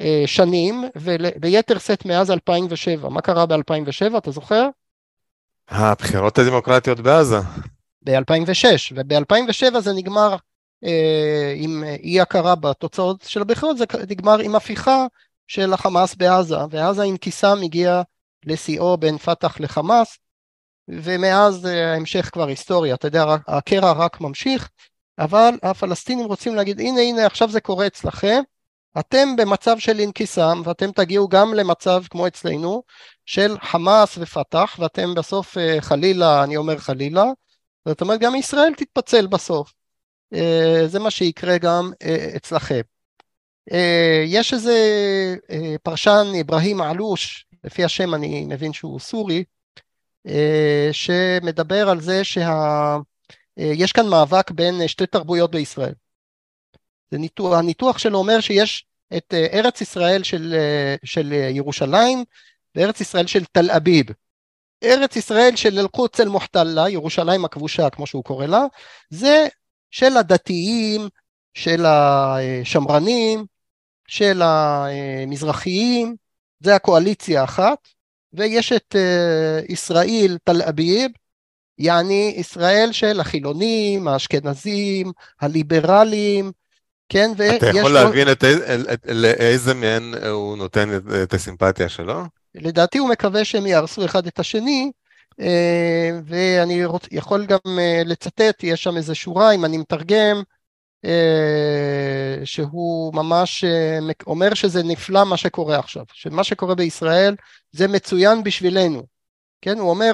אה, 0.00 0.22
שנים, 0.26 0.84
וביתר 0.96 1.78
שאת 1.78 2.04
מאז 2.04 2.30
2007. 2.30 3.08
מה 3.08 3.20
קרה 3.20 3.46
ב-2007, 3.46 4.18
אתה 4.18 4.30
זוכר? 4.30 4.68
הבחירות 5.68 6.38
הדמוקרטיות 6.38 7.00
בעזה. 7.00 7.38
ב-2006, 8.02 8.94
וב-2007 8.96 9.80
זה 9.80 9.92
נגמר 9.92 10.36
אה, 10.84 11.54
עם 11.56 11.84
אי 12.02 12.20
הכרה 12.20 12.54
בתוצאות 12.54 13.22
של 13.22 13.40
הבחירות, 13.40 13.78
זה 13.78 13.84
נגמר 14.08 14.38
עם 14.38 14.54
הפיכה 14.54 15.06
של 15.50 15.72
החמאס 15.72 16.14
בעזה, 16.14 16.56
ואז 16.70 16.98
האינקיסאם 16.98 17.62
הגיע 17.62 18.02
לשיאו 18.46 18.96
בין 18.96 19.18
פת"ח 19.18 19.60
לחמאס, 19.60 20.18
ומאז 20.88 21.66
אה, 21.66 21.92
ההמשך 21.92 22.30
כבר 22.32 22.46
היסטוריה, 22.46 22.94
אתה 22.94 23.06
יודע, 23.06 23.24
הקרע 23.48 23.92
רק 23.92 24.20
ממשיך, 24.20 24.68
אבל 25.18 25.54
הפלסטינים 25.62 26.26
רוצים 26.26 26.54
להגיד, 26.54 26.80
הנה 26.80 27.00
הנה 27.00 27.26
עכשיו 27.26 27.50
זה 27.50 27.60
קורה 27.60 27.86
אצלכם, 27.86 28.42
אתם 28.98 29.36
במצב 29.36 29.78
של 29.78 29.98
אינקיסאם, 29.98 30.62
ואתם 30.64 30.92
תגיעו 30.92 31.28
גם 31.28 31.54
למצב 31.54 32.02
כמו 32.10 32.26
אצלנו, 32.26 32.82
של 33.26 33.56
חמאס 33.62 34.18
ופת"ח, 34.18 34.76
ואתם 34.78 35.14
בסוף 35.14 35.58
אה, 35.58 35.76
חלילה, 35.80 36.44
אני 36.44 36.56
אומר 36.56 36.78
חלילה, 36.78 37.24
זאת 37.88 38.00
אומרת 38.00 38.20
גם 38.20 38.34
ישראל 38.34 38.74
תתפצל 38.76 39.26
בסוף. 39.26 39.72
אה, 40.34 40.82
זה 40.86 40.98
מה 40.98 41.10
שיקרה 41.10 41.58
גם 41.58 41.90
אצלכם. 42.36 42.80
יש 44.26 44.54
איזה 44.54 44.74
פרשן, 45.82 46.26
אברהים 46.40 46.80
עלוש, 46.80 47.46
לפי 47.64 47.84
השם 47.84 48.14
אני 48.14 48.44
מבין 48.44 48.72
שהוא 48.72 49.00
סורי, 49.00 49.44
אה, 50.26 50.88
שמדבר 50.92 51.88
על 51.88 52.00
זה 52.00 52.24
שיש 52.24 52.48
אה, 53.58 53.94
כאן 53.94 54.06
מאבק 54.08 54.50
בין 54.50 54.88
שתי 54.88 55.06
תרבויות 55.06 55.50
בישראל. 55.50 55.94
ניתוח, 57.12 57.58
הניתוח 57.58 57.98
שלו 57.98 58.18
אומר 58.18 58.40
שיש 58.40 58.86
את 59.16 59.34
אה, 59.34 59.46
ארץ 59.52 59.80
ישראל 59.80 60.22
של, 60.22 60.54
של 61.04 61.32
ירושלים 61.32 62.24
וארץ 62.74 63.00
ישראל 63.00 63.26
של 63.26 63.44
תל 63.44 63.70
אביב. 63.70 64.06
ארץ 64.84 65.16
ישראל 65.16 65.56
של 65.56 65.78
אל-קודס 65.78 66.20
אל-מוחתלה, 66.20 66.90
ירושלים 66.90 67.44
הכבושה 67.44 67.90
כמו 67.90 68.06
שהוא 68.06 68.24
קורא 68.24 68.46
לה, 68.46 68.64
זה 69.10 69.48
של 69.90 70.16
הדתיים, 70.16 71.08
של 71.54 71.84
השמרנים, 71.86 73.44
של 74.10 74.42
המזרחיים, 74.44 76.16
זה 76.60 76.74
הקואליציה 76.74 77.40
האחת, 77.40 77.88
ויש 78.32 78.72
את 78.72 78.94
uh, 78.94 79.72
ישראל 79.72 80.38
תל 80.44 80.62
אביב, 80.62 81.10
יעני 81.78 82.34
ישראל 82.36 82.88
של 82.92 83.20
החילונים, 83.20 84.08
האשכנזים, 84.08 85.12
הליברלים, 85.40 86.52
כן, 87.08 87.30
ויש... 87.36 87.56
אתה 87.56 87.66
יכול 87.66 87.92
להבין 87.92 88.26
לו... 88.26 88.32
את, 88.32 88.44
את, 88.92 89.06
לאיזה 89.08 89.74
מהן 89.74 90.14
הוא 90.30 90.56
נותן 90.56 90.96
את, 90.96 91.02
את 91.22 91.34
הסימפתיה 91.34 91.88
שלו? 91.88 92.22
לדעתי 92.54 92.98
הוא 92.98 93.08
מקווה 93.08 93.44
שהם 93.44 93.66
יהרסו 93.66 94.04
אחד 94.04 94.26
את 94.26 94.38
השני, 94.38 94.90
אה, 95.40 96.10
ואני 96.24 96.84
רוצ... 96.84 97.02
יכול 97.10 97.46
גם 97.46 97.58
אה, 97.78 98.02
לצטט, 98.04 98.62
יש 98.62 98.82
שם 98.82 98.96
איזה 98.96 99.14
שורה, 99.14 99.52
אם 99.52 99.64
אני 99.64 99.78
מתרגם, 99.78 100.36
אה, 100.36 100.42
שהוא 102.44 103.14
ממש 103.14 103.64
אה, 103.64 103.98
אומר 104.26 104.54
שזה 104.54 104.82
נפלא 104.82 105.24
מה 105.24 105.36
שקורה 105.36 105.78
עכשיו, 105.78 106.04
שמה 106.12 106.44
שקורה 106.44 106.74
בישראל 106.74 107.36
זה 107.72 107.88
מצוין 107.88 108.42
בשבילנו. 108.44 109.02
כן, 109.60 109.78
הוא 109.78 109.90
אומר 109.90 110.12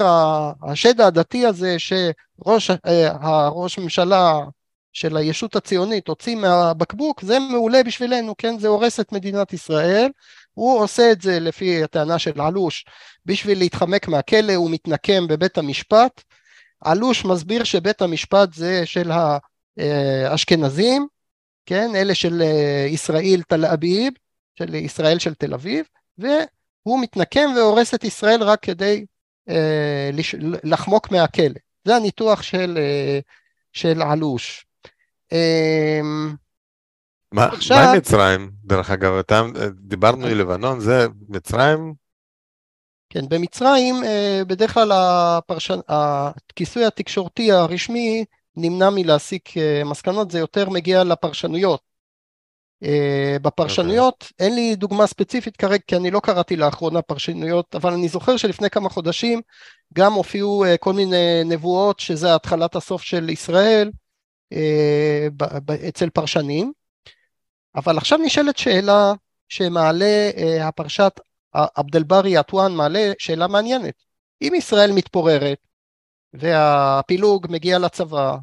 השד 0.63 1.01
העדתי 1.01 1.47
הזה 1.47 1.77
שראש 1.79 2.71
אה, 2.71 3.09
הראש 3.21 3.79
ממשלה 3.79 4.41
של 4.93 5.17
הישות 5.17 5.57
הציונית 5.57 6.09
הוציא 6.09 6.37
מהבקבוק 6.37 7.23
זה 7.23 7.39
מעולה 7.39 7.83
בשבילנו, 7.83 8.35
כן, 8.39 8.59
זה 8.59 8.69
הורס 8.69 9.01
את 9.01 9.13
מדינת 9.13 9.53
ישראל, 9.53 10.11
הוא 10.55 10.81
עושה 10.81 11.13
את 11.13 11.23
זה 11.23 11.41
לפי 11.41 11.85
הטענה 11.85 12.19
של 12.19 12.41
אלוש 12.41 12.85
בשביל 13.27 13.59
להתחמק 13.59 14.09
מהכלא, 14.09 14.55
הוא 14.55 14.71
מתנקם 14.71 15.27
בבית 15.27 15.59
המשפט, 15.59 16.23
אלוש 16.87 17.25
מסביר 17.25 17.65
שבית 17.65 18.03
המשפט 18.03 18.55
זה 18.55 18.87
של 18.87 19.11
ה... 19.11 19.39
אה, 19.79 20.35
אשכנזים, 20.35 21.07
כן, 21.67 21.91
אלה 21.95 22.15
של 22.15 22.43
אה, 22.43 22.87
ישראל 22.91 23.43
תל 23.49 23.65
אביב, 23.65 24.13
של 24.55 24.75
ישראל 24.75 25.19
של 25.19 25.35
תל 25.35 25.55
אביב, 25.55 25.87
והוא 26.19 27.01
מתנקם 27.03 27.51
והורס 27.57 27.95
את 27.95 28.05
ישראל 28.05 28.43
רק 28.43 28.63
כדי 28.63 29.07
אה, 29.49 30.11
לחמוק 30.65 31.11
מהכלא. 31.11 31.59
זה 31.85 31.97
הניתוח 31.97 32.43
של, 32.43 32.79
של 33.73 34.03
עלוש. 34.03 34.67
מה, 37.33 37.45
עכשיו... 37.45 37.77
מה 37.77 37.91
עם 37.91 37.97
מצרים? 37.97 38.51
דרך 38.65 38.91
אגב, 38.91 39.13
אתה, 39.13 39.43
דיברנו 39.75 40.27
על 40.27 40.35
לבנון, 40.35 40.81
זה 40.81 41.07
מצרים? 41.29 41.95
כן, 43.11 43.29
במצרים 43.29 43.95
בדרך 44.47 44.75
כלל 44.75 44.93
הפרשן, 44.93 45.79
הכיסוי 45.89 46.85
התקשורתי 46.85 47.53
הרשמי 47.53 48.25
נמנע 48.57 48.91
מלהסיק 48.91 49.57
אה, 49.57 49.83
מסקנות, 49.85 50.31
זה 50.31 50.39
יותר 50.39 50.71
מגיע 50.71 51.05
לפרשנויות. 51.05 51.81
אה, 52.85 53.37
בפרשנויות, 53.43 54.25
okay. 54.25 54.33
אין 54.39 54.55
לי 54.55 54.77
דוגמה 54.77 55.07
ספציפית 55.07 55.57
כרגע, 55.57 55.83
כי 55.87 55.97
אני 55.97 56.11
לא 56.11 56.21
קראתי 56.21 56.57
לאחרונה 56.57 57.03
פרשנויות, 57.03 57.75
אבל 57.75 57.93
אני 57.93 58.09
זוכר 58.09 58.37
שלפני 58.37 58.71
כמה 58.71 58.89
חודשים 58.89 59.41
גם 59.95 60.13
הופיעו 60.13 60.65
אה, 60.65 60.77
כל 60.77 60.93
מיני 60.93 61.45
נבואות 61.45 62.01
שזה 62.01 62.35
התחלת 62.35 62.77
הסוף 62.77 63.03
של 63.03 63.31
ישראל 63.31 63.91
אצל 65.89 66.11
פרשנים. 66.11 66.73
אבל 67.75 67.99
עכשיו 67.99 68.19
נשאלת 68.19 68.59
שאלה 68.59 69.13
שמעלה 69.49 70.31
הפרשת 70.61 71.21
עבד 71.53 71.97
אל-ברי 71.97 72.37
עטואן 72.37 72.73
מעלה 72.73 73.13
שאלה 73.19 73.47
מעניינת. 73.47 73.95
אם 74.43 74.53
ישראל 74.57 74.93
מתפוררת 74.93 75.59
והפילוג 76.33 77.47
מגיע 77.51 77.79
לצבא, 77.79 78.37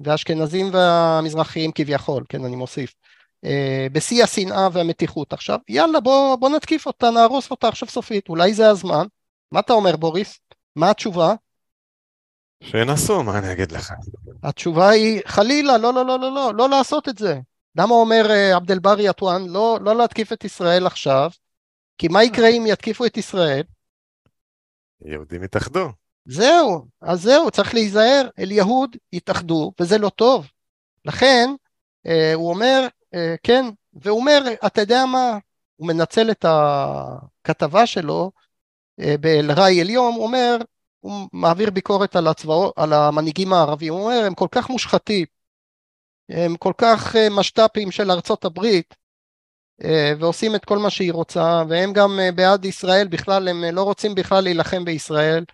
והאשכנזים 0.00 0.70
והמזרחים 0.72 1.72
כביכול, 1.74 2.24
כן, 2.28 2.44
אני 2.44 2.56
מוסיף, 2.56 2.94
אה, 3.44 3.86
בשיא 3.92 4.24
השנאה 4.24 4.68
והמתיחות 4.72 5.32
עכשיו, 5.32 5.58
יאללה 5.68 6.00
בוא, 6.00 6.36
בוא 6.36 6.50
נתקיף 6.50 6.86
אותה, 6.86 7.10
נהרוס 7.10 7.50
אותה 7.50 7.68
עכשיו 7.68 7.88
סופית, 7.88 8.28
אולי 8.28 8.54
זה 8.54 8.70
הזמן. 8.70 9.06
מה 9.52 9.60
אתה 9.60 9.72
אומר 9.72 9.96
בוריס? 9.96 10.40
מה 10.76 10.90
התשובה? 10.90 11.34
שינסו, 12.62 13.22
מה 13.22 13.38
אני 13.38 13.52
אגיד 13.52 13.72
לך? 13.72 13.92
התשובה 14.42 14.88
היא 14.88 15.20
חלילה, 15.26 15.78
לא, 15.78 15.94
לא, 15.94 16.06
לא, 16.06 16.20
לא, 16.20 16.34
לא, 16.34 16.54
לא 16.54 16.68
לעשות 16.68 17.08
את 17.08 17.18
זה. 17.18 17.40
למה 17.76 17.94
אומר 17.94 18.26
uh, 18.26 18.56
עבד 18.56 18.70
אל 18.70 18.78
ברי 18.78 19.08
עטואן 19.08 19.46
לא, 19.46 19.78
לא 19.82 19.96
להתקיף 19.96 20.32
את 20.32 20.44
ישראל 20.44 20.86
עכשיו? 20.86 21.30
כי 21.98 22.08
מה 22.08 22.24
יקרה 22.24 22.48
אם 22.48 22.64
יתקיפו 22.66 23.06
את 23.06 23.16
ישראל? 23.16 23.62
יהודים 25.04 25.44
יתאחדו. 25.44 25.88
זהו, 26.30 26.86
אז 27.00 27.22
זהו, 27.22 27.50
צריך 27.50 27.74
להיזהר, 27.74 28.28
אל 28.38 28.50
יהוד 28.52 28.96
יתאחדו, 29.12 29.72
וזה 29.80 29.98
לא 29.98 30.08
טוב. 30.08 30.46
לכן, 31.04 31.50
אה, 32.06 32.34
הוא 32.34 32.50
אומר, 32.50 32.86
אה, 33.14 33.34
כן, 33.42 33.64
והוא 33.92 34.20
אומר, 34.20 34.42
אתה 34.66 34.80
יודע 34.80 35.06
מה, 35.06 35.38
הוא 35.76 35.88
מנצל 35.88 36.30
את 36.30 36.44
הכתבה 36.48 37.86
שלו 37.86 38.30
אה, 39.00 39.14
באל-ראי 39.20 39.82
אל-יום, 39.82 40.14
הוא 40.14 40.24
אומר, 40.24 40.56
הוא 41.00 41.28
מעביר 41.32 41.70
ביקורת 41.70 42.16
על, 42.16 42.26
הצבא, 42.26 42.54
על 42.76 42.92
המנהיגים 42.92 43.52
הערבים, 43.52 43.92
הוא 43.92 44.02
אומר, 44.02 44.24
הם 44.26 44.34
כל 44.34 44.48
כך 44.50 44.70
מושחתים, 44.70 45.26
הם 46.28 46.56
כל 46.56 46.72
כך 46.78 47.16
אה, 47.16 47.28
משת"פים 47.30 47.90
של 47.90 48.10
ארצות 48.10 48.44
הברית, 48.44 48.94
אה, 49.84 50.12
ועושים 50.18 50.54
את 50.54 50.64
כל 50.64 50.78
מה 50.78 50.90
שהיא 50.90 51.12
רוצה, 51.12 51.62
והם 51.68 51.92
גם 51.92 52.20
אה, 52.20 52.32
בעד 52.32 52.64
ישראל 52.64 53.08
בכלל, 53.08 53.48
הם 53.48 53.64
לא 53.72 53.82
רוצים 53.82 54.14
בכלל 54.14 54.44
להילחם 54.44 54.84
בישראל, 54.84 55.44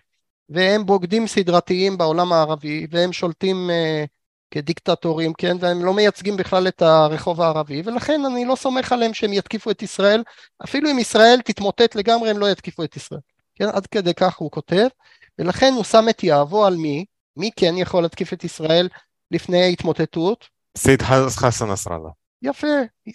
והם 0.49 0.85
בוגדים 0.85 1.27
סדרתיים 1.27 1.97
בעולם 1.97 2.33
הערבי, 2.33 2.87
והם 2.91 3.13
שולטים 3.13 3.69
uh, 3.69 4.07
כדיקטטורים, 4.51 5.33
כן, 5.33 5.57
והם 5.59 5.85
לא 5.85 5.93
מייצגים 5.93 6.37
בכלל 6.37 6.67
את 6.67 6.81
הרחוב 6.81 7.41
הערבי, 7.41 7.81
ולכן 7.85 8.21
אני 8.25 8.45
לא 8.45 8.55
סומך 8.55 8.91
עליהם 8.91 9.13
שהם 9.13 9.33
יתקיפו 9.33 9.71
את 9.71 9.81
ישראל, 9.81 10.23
אפילו 10.63 10.91
אם 10.91 10.99
ישראל 10.99 11.39
תתמוטט 11.45 11.95
לגמרי, 11.95 12.29
הם 12.29 12.37
לא 12.37 12.51
יתקיפו 12.51 12.83
את 12.83 12.95
ישראל. 12.95 13.19
כן, 13.55 13.65
עד 13.73 13.87
כדי 13.87 14.13
כך 14.13 14.37
הוא 14.37 14.51
כותב, 14.51 14.87
ולכן 15.39 15.73
הוא 15.75 15.83
שם 15.83 16.05
את 16.09 16.23
יהבו 16.23 16.65
על 16.65 16.75
מי, 16.75 17.05
מי 17.37 17.49
כן 17.55 17.77
יכול 17.77 18.03
להתקיף 18.03 18.33
את 18.33 18.43
ישראל 18.43 18.89
לפני 19.31 19.71
התמוטטות? 19.71 20.45
סייד 20.77 21.01
חסן 21.01 21.71
נסראללה. 21.71 22.09
יפה, 22.41 22.67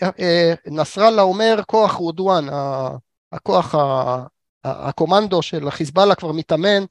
אה, 0.02 0.54
נסראללה 0.66 1.22
אומר 1.22 1.60
כוח 1.66 1.92
רודואן, 1.92 2.46
הכוח, 3.32 3.74
הקומנדו 4.64 5.42
של 5.42 5.68
החיזבאללה 5.68 6.14
כבר 6.14 6.32
מתאמן. 6.32 6.82
אה, 6.82 6.86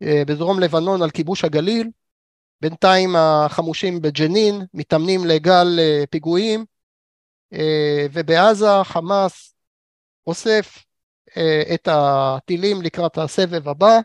בדרום 0.00 0.60
לבנון 0.60 1.02
על 1.02 1.10
כיבוש 1.10 1.44
הגליל, 1.44 1.90
בינתיים 2.60 3.16
החמושים 3.16 4.02
בג'נין 4.02 4.62
מתאמנים 4.74 5.24
לגל 5.24 5.78
אה, 5.78 6.04
פיגועים, 6.10 6.64
אה, 7.52 8.06
ובעזה 8.12 8.66
חמאס 8.84 9.54
אוסף 10.26 10.84
את 11.74 11.88
הטילים 11.92 12.82
לקראת 12.82 13.18
הסבב 13.18 13.68
הבא, 13.68 13.98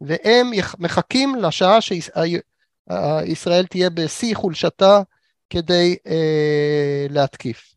והם 0.00 0.50
מחכים 0.78 1.34
לשעה 1.34 1.80
שישראל 1.80 3.66
תהיה 3.66 3.90
בשיא 3.90 4.36
חולשתה 4.36 5.02
כדי 5.50 5.96
אה, 6.06 7.06
להתקיף. 7.10 7.74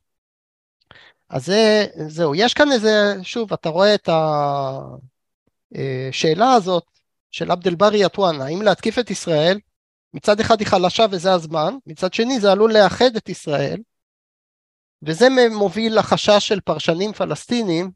אז 1.30 1.46
זה, 1.46 1.86
זהו, 2.08 2.36
יש 2.36 2.54
כאן 2.54 2.72
איזה, 2.72 3.14
שוב, 3.24 3.54
אתה 3.54 3.70
רואה 3.70 3.96
את 3.96 4.10
השאלה 5.72 6.46
אה, 6.46 6.54
הזאת 6.54 6.95
של 7.36 7.52
עבד 7.52 7.68
אל 7.68 7.76
ברי 7.76 8.04
עטואן, 8.04 8.42
האם 8.42 8.62
להתקיף 8.62 9.00
את 9.00 9.12
ישראל, 9.12 9.60
מצד 10.14 10.40
אחד 10.40 10.60
היא 10.60 10.68
חלשה 10.68 11.06
וזה 11.12 11.34
הזמן, 11.34 11.74
מצד 11.86 12.14
שני 12.14 12.40
זה 12.40 12.52
עלול 12.52 12.74
לאחד 12.74 13.16
את 13.18 13.30
ישראל, 13.30 13.82
וזה 15.02 15.28
מוביל 15.52 16.00
לחשש 16.00 16.48
של 16.48 16.60
פרשנים 16.60 17.14
פלסטינים, 17.14 17.92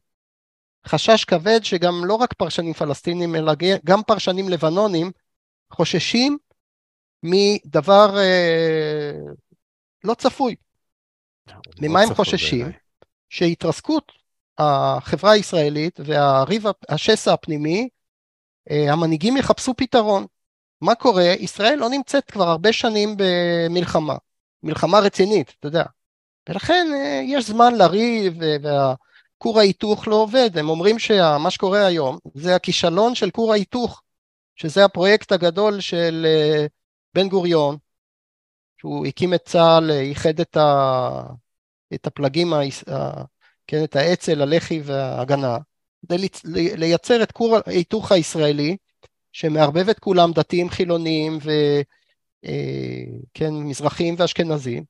חשש 0.88 1.26
כבד 1.26 1.60
שגם 1.64 2.06
לא 2.06 2.16
רק 2.16 2.34
פרשנים 2.34 2.74
פלסטינים 2.74 3.36
אלא 3.36 3.54
גם 3.86 4.04
פרשנים 4.04 4.50
לבנונים 4.50 5.12
חוששים 5.74 6.38
מדבר 7.24 8.18
אה, 8.18 9.12
לא 10.04 10.14
צפוי. 10.14 10.56
ממה 11.82 12.02
הם 12.02 12.14
חוששים? 12.14 12.60
בעיני. 12.60 12.78
שהתרסקות 13.30 14.12
החברה 14.58 15.32
הישראלית 15.32 16.00
והריב 16.06 16.64
השסע 16.90 17.34
הפנימי, 17.34 17.90
המנהיגים 18.70 19.38
יחפשו 19.38 19.74
פתרון. 19.78 20.26
מה 20.82 20.96
קורה? 20.96 21.24
ישראל 21.24 21.76
לא 21.80 21.90
נמצאת 21.90 22.32
כבר 22.32 22.48
הרבה 22.48 22.74
שנים 22.74 23.16
במלחמה, 23.18 24.16
מלחמה 24.64 25.00
רצינית, 25.00 25.54
אתה 25.60 25.68
יודע. 25.68 25.84
ולכן 26.50 26.88
אה, 26.94 27.22
יש 27.26 27.46
זמן 27.46 27.76
לריב 27.76 28.38
והכור 28.62 29.60
ההיתוך 29.60 30.08
לא 30.08 30.16
עובד. 30.16 30.58
הם 30.58 30.70
אומרים 30.70 31.00
שמה 31.00 31.52
שקורה 31.52 31.86
היום 31.86 32.18
זה 32.34 32.56
הכישלון 32.56 33.16
של 33.16 33.32
כור 33.32 33.54
ההיתוך, 33.54 34.02
שזה 34.56 34.86
הפרויקט 34.86 35.32
הגדול 35.32 35.80
של 35.80 36.26
אה, 36.30 36.66
בן 37.14 37.30
גוריון, 37.30 37.78
שהוא 38.78 39.06
הקים 39.06 39.34
את 39.34 39.46
צה"ל, 39.46 39.92
איחד 39.92 40.40
את, 40.40 40.58
ה, 40.58 41.22
את 41.94 42.08
הפלגים, 42.08 42.54
ה, 42.54 42.60
כן, 43.68 43.84
את 43.84 43.96
האצ"ל, 43.96 44.42
הלח"י 44.42 44.82
וההגנה, 44.84 45.58
לייצר 46.78 47.24
את 47.24 47.32
כור 47.32 47.58
ההיתוך 47.66 48.12
הישראלי, 48.12 48.78
שמערבב 49.32 49.90
את 49.90 50.00
כולם, 50.00 50.32
דתיים, 50.32 50.70
חילוניים, 50.70 51.38
וכן, 51.38 53.46
אה, 53.46 53.64
מזרחים 53.64 54.16
ואשכנזים, 54.18 54.84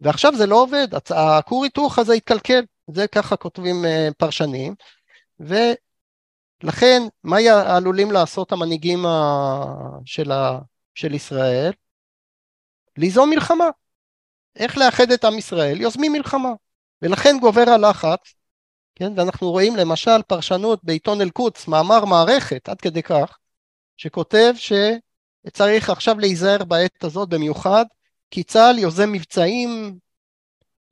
ועכשיו 0.00 0.36
זה 0.36 0.46
לא 0.46 0.62
עובד, 0.62 0.88
הכור 1.10 1.64
היתוך 1.64 1.98
הזה 1.98 2.12
התקלקל, 2.12 2.62
זה 2.90 3.06
ככה 3.06 3.36
כותבים 3.36 3.84
אה, 3.84 4.08
פרשנים, 4.18 4.74
ולכן 5.40 7.02
מה 7.24 7.36
עלולים 7.76 8.10
לעשות 8.10 8.52
המנהיגים 8.52 9.04
של, 10.04 10.32
ה, 10.32 10.58
של 10.94 11.14
ישראל? 11.14 11.72
ליזום 12.96 13.30
מלחמה. 13.30 13.68
איך 14.56 14.78
לאחד 14.78 15.10
את 15.10 15.24
עם 15.24 15.38
ישראל? 15.38 15.80
יוזמים 15.80 16.12
מלחמה. 16.12 16.52
ולכן 17.02 17.36
גובר 17.40 17.70
הלחץ, 17.70 18.34
כן, 19.00 19.12
ואנחנו 19.16 19.50
רואים 19.50 19.76
למשל 19.76 20.22
פרשנות 20.26 20.84
בעיתון 20.84 21.20
אל-קודס, 21.20 21.68
מאמר 21.68 22.04
מערכת, 22.04 22.68
עד 22.68 22.80
כדי 22.80 23.02
כך, 23.02 23.38
שכותב 23.96 24.52
שצריך 25.46 25.90
עכשיו 25.90 26.18
להיזהר 26.18 26.64
בעת 26.64 27.04
הזאת 27.04 27.28
במיוחד, 27.28 27.84
כי 28.30 28.42
צה"ל 28.42 28.78
יוזם 28.78 29.12
מבצעים 29.12 29.98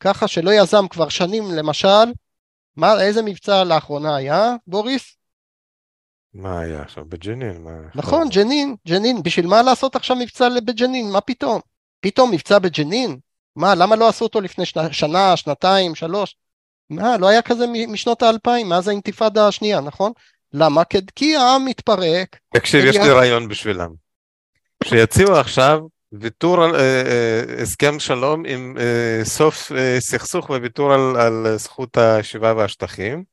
ככה 0.01 0.29
שלא 0.29 0.51
יזם 0.51 0.89
כבר 0.89 1.09
שנים, 1.09 1.45
למשל, 1.51 2.13
מה, 2.77 3.03
איזה 3.03 3.23
מבצע 3.23 3.65
לאחרונה 3.65 4.17
היה, 4.17 4.55
בוריס? 4.67 5.17
מה 6.35 6.61
היה 6.61 6.83
עכשיו? 6.83 7.05
בג'נין? 7.05 7.63
מה... 7.63 7.71
נכון, 7.95 8.29
ג'נין, 8.29 8.77
ג'נין. 8.89 9.23
בשביל 9.23 9.47
מה 9.47 9.63
לעשות 9.63 9.97
עכשיו 9.97 10.17
מבצע 10.17 10.49
בג'נין? 10.65 11.11
מה 11.11 11.21
פתאום? 11.21 11.61
פתאום 12.01 12.31
מבצע 12.31 12.59
בג'נין? 12.59 13.19
מה, 13.57 13.75
למה 13.75 13.97
לא 13.97 14.09
עשו 14.09 14.25
אותו 14.25 14.41
לפני 14.41 14.67
שנה, 14.67 14.93
שנה 14.93 15.37
שנתיים, 15.37 15.95
שלוש? 15.95 16.37
מה, 16.91 17.17
לא 17.17 17.29
היה 17.29 17.43
כזה 17.43 17.67
משנות 17.89 18.23
האלפיים, 18.23 18.69
מאז 18.69 18.89
האינתיפאדה 18.89 19.49
השנייה, 19.49 19.81
נכון? 19.81 20.13
למה? 20.53 20.83
כי 21.17 21.37
העם 21.37 21.65
מתפרק. 21.65 22.37
תקשיב, 22.55 22.85
יש 22.85 22.97
לי 22.97 23.11
רעיון 23.11 23.49
בשבילם. 23.49 23.91
שיציעו 24.85 25.37
עכשיו 25.37 25.81
ויתור 26.13 26.65
על 26.65 26.75
אה, 26.75 26.81
אה, 26.81 27.63
הסכם 27.63 27.99
שלום 27.99 28.43
עם 28.47 28.77
אה, 28.79 29.25
סוף 29.25 29.73
אה, 29.73 29.97
סכסוך 30.01 30.51
וויתור 30.51 30.93
על, 30.93 31.17
על 31.17 31.57
זכות 31.57 31.97
השיבה 31.97 32.55
והשטחים. 32.57 33.25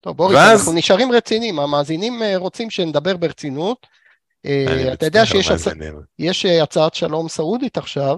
טוב 0.00 0.16
בוריס, 0.16 0.36
ואז... 0.36 0.60
אנחנו 0.60 0.72
נשארים 0.72 1.12
רציניים, 1.12 1.58
המאזינים 1.58 2.22
אה, 2.22 2.36
רוצים 2.36 2.70
שנדבר 2.70 3.16
ברצינות. 3.16 3.86
אה, 4.46 4.92
אתה 4.92 5.06
יודע 5.06 5.26
שיש 5.26 5.50
הצ... 5.50 5.64
יש, 6.18 6.46
אה, 6.46 6.62
הצעת 6.62 6.94
שלום 6.94 7.28
סעודית 7.28 7.78
עכשיו, 7.78 8.16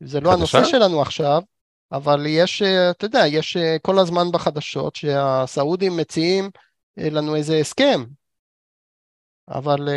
זה 0.00 0.20
לא 0.20 0.30
חדשה? 0.30 0.38
הנושא 0.38 0.70
שלנו 0.70 1.02
עכשיו, 1.02 1.42
אבל 1.92 2.26
יש, 2.26 2.62
אה, 2.62 2.90
אתה 2.90 3.04
יודע, 3.04 3.26
יש 3.26 3.56
אה, 3.56 3.76
כל 3.82 3.98
הזמן 3.98 4.32
בחדשות 4.32 4.96
שהסעודים 4.96 5.96
מציעים 5.96 6.50
אה, 6.98 7.10
לנו 7.10 7.36
איזה 7.36 7.56
הסכם, 7.56 8.04
אבל 9.48 9.88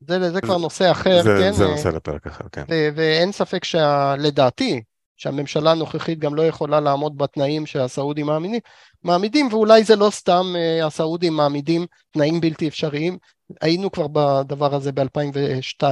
זה, 0.00 0.32
זה 0.32 0.40
כבר 0.40 0.58
נושא 0.58 0.90
אחר, 0.90 1.22
זה, 1.22 1.38
כן? 1.40 1.52
זה 1.52 1.66
נושא 1.66 1.88
לפרק 1.88 2.26
אחר, 2.26 2.44
כן. 2.52 2.64
ו- 2.70 2.88
ואין 2.94 3.32
ספק 3.32 3.64
שלדעתי, 3.64 4.82
שהממשלה 5.16 5.70
הנוכחית 5.70 6.18
גם 6.18 6.34
לא 6.34 6.42
יכולה 6.42 6.80
לעמוד 6.80 7.18
בתנאים 7.18 7.66
שהסעודים 7.66 8.26
מעמידים, 8.26 8.60
מעמידים, 9.04 9.48
ואולי 9.50 9.84
זה 9.84 9.96
לא 9.96 10.10
סתם 10.10 10.54
הסעודים 10.84 11.32
מעמידים 11.32 11.86
תנאים 12.10 12.40
בלתי 12.40 12.68
אפשריים, 12.68 13.18
היינו 13.60 13.92
כבר 13.92 14.06
בדבר 14.08 14.74
הזה 14.74 14.92
ב-2002. 14.92 15.82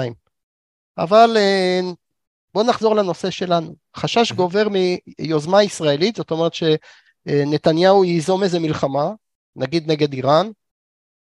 אבל 0.99 1.37
בואו 2.57 2.67
נחזור 2.67 2.97
לנושא 2.97 3.31
שלנו. 3.31 3.75
חשש 3.97 4.33
גובר 4.33 4.69
מיוזמה 5.19 5.63
ישראלית, 5.63 6.17
זאת 6.17 6.31
אומרת 6.31 6.53
שנתניהו 6.55 8.05
ייזום 8.05 8.43
איזה 8.43 8.59
מלחמה, 8.59 9.11
נגיד 9.57 9.91
נגד 9.91 10.13
איראן, 10.13 10.51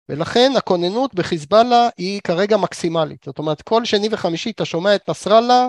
ולכן 0.10 0.52
הכוננות 0.58 1.13
בחיזבאללה 1.13 1.89
היא 1.98 2.22
כרגע 2.24 2.58
מקסימלית. 2.58 3.24
זאת 3.26 3.39
אומרת, 3.39 3.62
כל 3.62 3.86
שני 3.86 4.08
וחמישי 4.12 4.52
אתה 4.52 4.65
שומע 4.65 4.96
את 4.96 5.10
נסראללה 5.10 5.67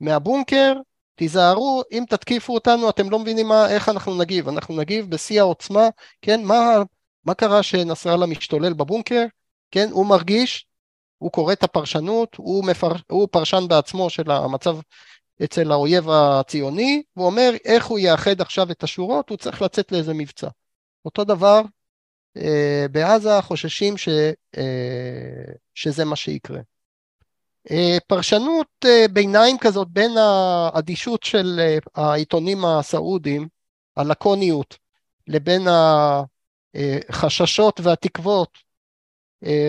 מהבונקר, 0.00 0.72
תיזהרו, 1.14 1.82
אם 1.92 2.04
תתקיפו 2.08 2.54
אותנו, 2.54 2.90
אתם 2.90 3.10
לא 3.10 3.18
מבינים 3.18 3.48
מה, 3.48 3.70
איך 3.70 3.88
אנחנו 3.88 4.18
נגיב. 4.18 4.48
אנחנו 4.48 4.76
נגיב 4.76 5.10
בשיא 5.10 5.40
העוצמה, 5.40 5.88
כן? 6.22 6.44
מה, 6.44 6.82
מה 7.24 7.34
קרה 7.34 7.62
שנסראללה 7.62 8.26
משתולל 8.26 8.72
בבונקר? 8.72 9.24
כן? 9.70 9.88
הוא 9.90 10.06
מרגיש 10.06 10.65
הוא 11.18 11.32
קורא 11.32 11.52
את 11.52 11.62
הפרשנות, 11.62 12.34
הוא, 12.36 12.64
מפר, 12.64 12.92
הוא 13.10 13.28
פרשן 13.30 13.64
בעצמו 13.68 14.10
של 14.10 14.30
המצב 14.30 14.76
אצל 15.44 15.72
האויב 15.72 16.10
הציוני, 16.10 17.02
והוא 17.16 17.26
אומר 17.26 17.50
איך 17.64 17.86
הוא 17.86 17.98
יאחד 17.98 18.40
עכשיו 18.40 18.70
את 18.70 18.82
השורות, 18.82 19.30
הוא 19.30 19.38
צריך 19.38 19.62
לצאת 19.62 19.92
לאיזה 19.92 20.14
מבצע. 20.14 20.48
אותו 21.04 21.24
דבר 21.24 21.60
אה, 22.36 22.86
בעזה 22.90 23.42
חוששים 23.42 23.96
ש, 23.96 24.08
אה, 24.56 25.52
שזה 25.74 26.04
מה 26.04 26.16
שיקרה. 26.16 26.60
אה, 27.70 27.96
פרשנות 28.06 28.66
אה, 28.84 29.08
ביניים 29.12 29.58
כזאת 29.58 29.88
בין 29.88 30.10
האדישות 30.18 31.22
של 31.22 31.60
אה, 31.60 31.78
העיתונים 31.94 32.64
הסעודים, 32.64 33.48
הלקוניות, 33.96 34.76
לבין 35.26 35.62
החששות 37.08 37.80
והתקוות 37.82 38.48
אה, 38.54 38.65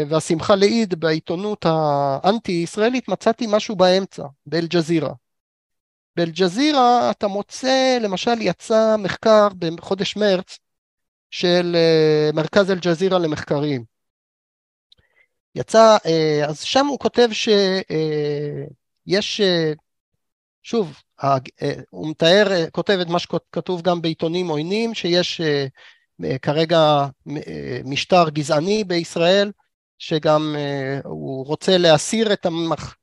והשמחה 0.10 0.56
לאיד 0.56 0.99
בעיתונות 0.99 1.65
האנטי-ישראלית 1.65 3.08
מצאתי 3.08 3.45
משהו 3.49 3.75
באמצע, 3.75 4.23
באל-ג'זירה. 4.45 5.13
באל-ג'זירה 6.15 7.12
אתה 7.12 7.27
מוצא, 7.27 7.97
למשל 8.01 8.41
יצא 8.41 8.95
מחקר 8.99 9.47
בחודש 9.60 10.15
מרץ 10.15 10.60
של 11.32 11.75
אה, 11.75 12.30
מרכז 12.34 12.71
אל-ג'זירה 12.71 13.19
למחקרים. 13.19 13.84
יצא, 15.56 15.97
אה, 16.06 16.45
אז 16.47 16.62
שם 16.62 16.86
הוא 16.86 16.99
כותב 16.99 17.30
שיש, 19.08 19.41
שוב, 20.63 21.01
הוא 21.89 22.10
מתאר, 22.10 22.65
כותב 22.71 22.97
את 23.01 23.08
מה 23.08 23.19
שכתוב 23.19 23.82
גם 23.82 24.01
בעיתונים 24.01 24.47
עוינים, 24.47 24.93
שיש 24.93 25.41
כרגע 26.41 27.06
משטר 27.86 28.30
גזעני 28.30 28.84
בישראל, 28.84 29.51
שגם 29.99 30.56
הוא 31.03 31.45
רוצה 31.45 31.77
להסיר 31.77 32.34
את, 32.34 32.45
המח, 32.45 32.95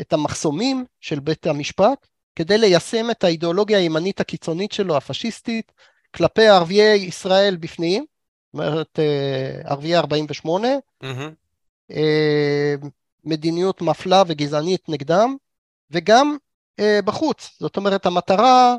את 0.00 0.12
המחסומים 0.12 0.84
של 1.00 1.20
בית 1.20 1.46
המשפט 1.46 2.06
כדי 2.36 2.58
ליישם 2.58 3.10
את 3.10 3.24
האידיאולוגיה 3.24 3.78
הימנית 3.78 4.20
הקיצונית 4.20 4.72
שלו, 4.72 4.96
הפשיסטית, 4.96 5.72
כלפי 6.14 6.48
ערביי 6.48 6.96
ישראל 6.96 7.56
בפנים, 7.56 8.04
זאת 8.46 8.54
אומרת 8.54 8.98
ערביי 9.64 9.96
48, 9.96 10.68
mm-hmm. 11.04 11.96
מדיניות 13.24 13.82
מפלה 13.82 14.22
וגזענית 14.26 14.88
נגדם, 14.88 15.36
וגם 15.90 16.36
בחוץ. 17.04 17.56
זאת 17.60 17.76
אומרת, 17.76 18.06
המטרה 18.06 18.76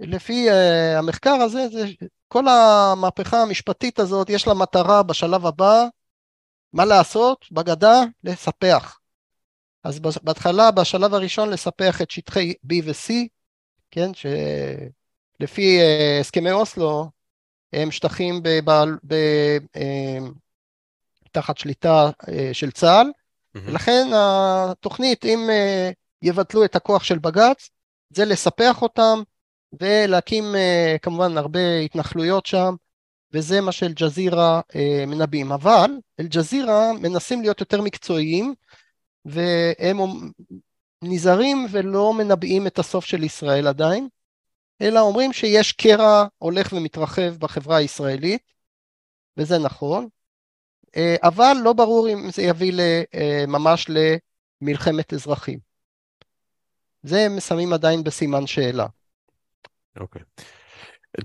לפי 0.00 0.50
המחקר 0.98 1.30
הזה, 1.34 1.68
זה 1.68 1.86
כל 2.32 2.48
המהפכה 2.48 3.42
המשפטית 3.42 3.98
הזאת 3.98 4.30
יש 4.30 4.46
לה 4.46 4.54
מטרה 4.54 5.02
בשלב 5.02 5.46
הבא 5.46 5.84
מה 6.72 6.84
לעשות? 6.84 7.46
בגדה, 7.52 8.00
לספח. 8.24 8.98
אז 9.84 9.98
בהתחלה, 9.98 10.70
בשלב 10.70 11.14
הראשון, 11.14 11.50
לספח 11.50 12.02
את 12.02 12.10
שטחי 12.10 12.54
B 12.66 12.74
ו-C, 12.84 13.12
כן, 13.90 14.10
שלפי 14.14 15.80
אה, 15.80 16.18
הסכמי 16.20 16.50
אוסלו, 16.50 17.10
הם 17.72 17.90
שטחים 17.90 18.40
בבעל, 18.42 18.98
ב, 19.06 19.14
אה, 19.76 20.18
תחת 21.32 21.58
שליטה 21.58 22.10
אה, 22.28 22.50
של 22.52 22.70
צה"ל, 22.70 23.06
mm-hmm. 23.06 23.60
ולכן 23.64 24.08
התוכנית, 24.14 25.24
אם 25.24 25.48
יבטלו 26.22 26.64
את 26.64 26.76
הכוח 26.76 27.04
של 27.04 27.18
בג"ץ, 27.18 27.70
זה 28.10 28.24
לספח 28.24 28.82
אותם 28.82 29.22
ולהקים 29.80 30.44
כמובן 31.02 31.38
הרבה 31.38 31.78
התנחלויות 31.78 32.46
שם, 32.46 32.74
וזה 33.32 33.60
מה 33.60 33.72
שאל-ג'זירה 33.72 34.60
מנבאים. 35.06 35.52
אבל 35.52 35.90
אל-ג'זירה 36.20 36.92
מנסים 36.92 37.42
להיות 37.42 37.60
יותר 37.60 37.82
מקצועיים, 37.82 38.54
והם 39.24 39.98
נזהרים 41.02 41.66
ולא 41.70 42.14
מנבאים 42.14 42.66
את 42.66 42.78
הסוף 42.78 43.04
של 43.04 43.24
ישראל 43.24 43.66
עדיין, 43.66 44.08
אלא 44.80 45.00
אומרים 45.00 45.32
שיש 45.32 45.72
קרע 45.72 46.26
הולך 46.38 46.72
ומתרחב 46.72 47.34
בחברה 47.38 47.76
הישראלית, 47.76 48.42
וזה 49.36 49.58
נכון, 49.58 50.08
אה, 50.96 51.16
אבל 51.22 51.56
לא 51.62 51.72
ברור 51.72 52.08
אם 52.08 52.30
זה 52.30 52.42
יביא 52.42 52.72
אה, 53.14 53.44
ממש 53.48 53.86
למלחמת 54.62 55.12
אזרחים. 55.12 55.58
זה 57.02 57.20
הם 57.20 57.40
שמים 57.40 57.72
עדיין 57.72 58.04
בסימן 58.04 58.46
שאלה. 58.46 58.86
אוקיי. 59.96 60.22
Okay. 60.22 60.44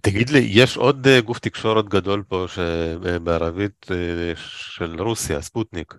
תגיד 0.01 0.29
לי, 0.29 0.39
יש 0.39 0.77
עוד 0.77 1.07
אה, 1.07 1.21
גוף 1.21 1.39
תקשורת 1.39 1.89
גדול 1.89 2.23
פה 2.27 2.45
בערבית 3.23 3.85
של 4.35 5.01
רוסיה, 5.01 5.41
ספוטניק. 5.41 5.93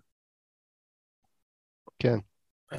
כן. 1.98 2.18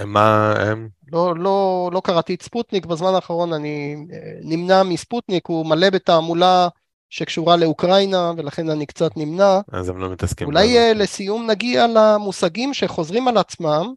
מה 0.06 0.54
הם? 0.60 0.90
לא, 1.12 1.36
לא, 1.38 1.90
לא 1.94 2.02
קראתי 2.04 2.34
את 2.34 2.42
ספוטניק, 2.42 2.86
בזמן 2.86 3.14
האחרון 3.14 3.54
אני 3.54 3.96
אה, 4.14 4.18
נמנע 4.42 4.84
מספוטניק, 4.84 5.48
הוא 5.48 5.66
מלא 5.66 5.90
בתעמולה 5.90 6.68
שקשורה 7.10 7.56
לאוקראינה, 7.56 8.32
ולכן 8.38 8.70
אני 8.70 8.86
קצת 8.86 9.18
נמנע. 9.18 9.60
אז 9.72 9.90
הם 9.90 9.98
לא 9.98 10.10
מתעסקים. 10.10 10.48
אולי 10.48 10.78
אה, 10.78 10.94
לסיום 10.94 11.50
נגיע 11.50 11.88
למושגים 11.88 12.74
שחוזרים 12.74 13.28
על 13.28 13.38
עצמם. 13.38 13.94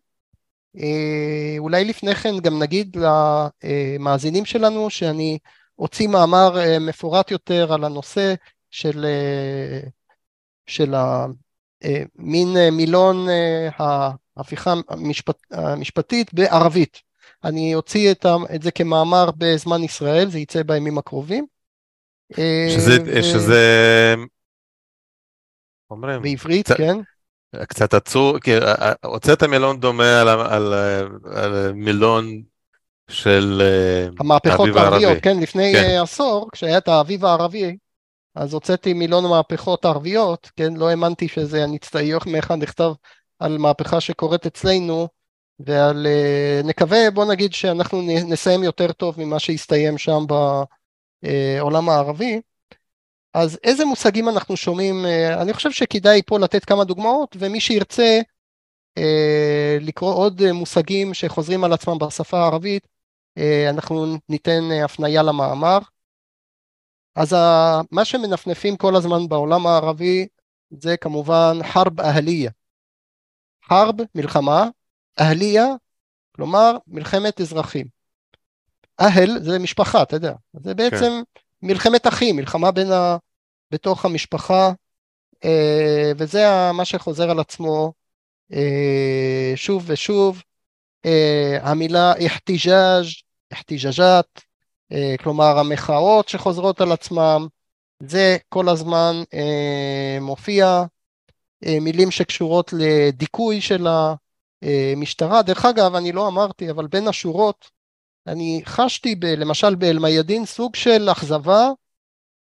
אה, 0.76 1.55
אולי 1.59 1.85
לפני 1.85 2.14
כן 2.14 2.38
גם 2.38 2.59
נגיד 2.62 2.96
למאזינים 3.98 4.44
שלנו 4.44 4.90
שאני 4.90 5.38
אוציא 5.81 6.09
מאמר 6.09 6.57
מפורט 6.81 7.31
יותר 7.31 7.73
על 7.73 7.85
הנושא 7.85 8.35
של, 8.71 9.07
של 10.66 10.95
המין 10.95 12.57
מילון 12.73 13.27
ההפיכה 13.79 14.75
המשפט, 14.88 15.37
המשפטית 15.51 16.35
בערבית. 16.35 17.03
אני 17.45 17.75
אוציא 17.75 18.12
את, 18.12 18.27
את 18.55 18.62
זה 18.62 18.71
כמאמר 18.71 19.31
בזמן 19.37 19.83
ישראל, 19.83 20.31
זה 20.31 20.38
יצא 20.38 20.62
בימים 20.62 20.99
הקרובים. 20.99 21.47
שזה, 22.77 22.99
ו... 23.07 23.23
שזה... 23.23 24.14
אומרים, 25.90 26.23
בעברית, 26.23 26.66
קצת, 26.66 26.77
כן. 26.77 26.97
קצת 27.69 27.95
עצור, 27.95 28.38
כי 28.38 28.57
אה, 28.57 28.75
אה, 28.75 28.93
הוצאת 29.05 29.43
מילון 29.43 29.81
דומה 29.81 30.21
על, 30.21 30.29
על, 30.29 30.75
על 31.35 31.73
מילון 31.73 32.43
של 33.11 33.62
אה, 33.64 34.09
המהפכות 34.20 34.68
הערביות, 34.77 35.18
כן, 35.23 35.40
לפני 35.40 35.73
כן. 35.75 35.99
עשור, 36.03 36.49
כשהיה 36.53 36.79
את 36.79 36.88
האביב 36.88 37.25
הערבי, 37.25 37.77
אז 38.35 38.55
הוצאתי 38.55 38.92
מילון 38.92 39.25
המהפכות 39.25 39.85
הערביות, 39.85 40.51
כן, 40.57 40.75
לא 40.75 40.88
האמנתי 40.88 41.29
שזה, 41.29 41.64
אני 41.64 41.77
אצטער 41.77 42.18
מאחד 42.33 42.62
נכתב 42.62 42.92
על 43.38 43.59
מהפכה 43.59 44.01
שקורית 44.01 44.46
אצלנו, 44.46 45.09
ועל, 45.66 46.07
אה, 46.07 46.61
נקווה, 46.64 47.11
בוא 47.11 47.25
נגיד 47.25 47.53
שאנחנו 47.53 48.03
נסיים 48.03 48.62
יותר 48.62 48.92
טוב 48.92 49.20
ממה 49.20 49.38
שהסתיים 49.38 49.99
שם 49.99 50.25
בעולם 51.23 51.88
הערבי. 51.88 52.40
אז 53.35 53.59
איזה 53.64 53.85
מושגים 53.85 54.29
אנחנו 54.29 54.57
שומעים? 54.57 55.07
אה, 55.07 55.42
אני 55.42 55.53
חושב 55.53 55.70
שכדאי 55.70 56.23
פה 56.27 56.38
לתת 56.38 56.64
כמה 56.64 56.85
דוגמאות, 56.85 57.37
ומי 57.38 57.61
שירצה 57.61 58.20
אה, 58.99 59.79
לקרוא 59.81 60.14
עוד 60.14 60.53
מושגים 60.53 61.14
שחוזרים 61.14 61.64
על 61.64 61.73
עצמם 61.73 61.99
בשפה 61.99 62.38
הערבית, 62.38 62.87
אנחנו 63.71 64.16
ניתן 64.29 64.62
הפנייה 64.85 65.23
למאמר. 65.23 65.79
אז 67.14 67.37
מה 67.90 68.05
שמנפנפים 68.05 68.77
כל 68.77 68.97
הזמן 68.97 69.29
בעולם 69.29 69.66
הערבי 69.66 70.27
זה 70.71 70.97
כמובן 70.97 71.59
חרב 71.62 72.01
אהליה. 72.01 72.51
חרב, 73.64 73.95
מלחמה, 74.14 74.69
אהליה, 75.21 75.66
כלומר 76.33 76.77
מלחמת 76.87 77.40
אזרחים. 77.40 77.87
אהל 79.01 79.43
זה 79.43 79.59
משפחה, 79.59 80.03
אתה 80.03 80.16
יודע, 80.16 80.33
זה 80.53 80.75
בעצם 80.75 80.97
כן. 80.97 81.23
מלחמת 81.62 82.07
אחים, 82.07 82.37
מלחמה 82.37 82.71
בין 82.71 82.93
ה... 82.93 83.16
בתוך 83.71 84.05
המשפחה, 84.05 84.73
אה, 85.45 86.12
וזה 86.16 86.47
מה 86.75 86.85
שחוזר 86.85 87.31
על 87.31 87.40
עצמו 87.40 87.93
אה, 88.53 89.53
שוב 89.57 89.85
ושוב. 89.87 90.43
אה, 91.07 91.59
המילה 91.63 92.13
אחתיג'אז', 92.27 93.07
אחתיג'אז'ת, 93.53 94.41
אה, 94.93 95.15
כלומר 95.23 95.59
המחאות 95.59 96.29
שחוזרות 96.29 96.81
על 96.81 96.93
עצמם, 96.93 97.47
זה 98.03 98.37
כל 98.49 98.69
הזמן 98.69 99.23
אה, 99.35 100.19
מופיע. 100.21 100.85
מילים 101.81 102.11
שקשורות 102.11 102.75
לדיכוי 102.79 103.61
של 103.61 103.87
המשטרה. 104.63 105.43
דרך 105.43 105.65
אגב, 105.65 105.95
אני 105.95 106.13
לא 106.13 106.29
אמרתי, 106.29 106.71
אבל 106.71 106.87
בין 106.87 107.09
השורות, 107.09 107.71
אני 108.27 108.63
חשתי 108.65 109.15
ב, 109.15 109.25
למשל 109.25 109.75
באל-מיאדין 109.75 110.47
סוג 110.47 110.77
של 110.77 111.09
אכזבה, 111.13 111.69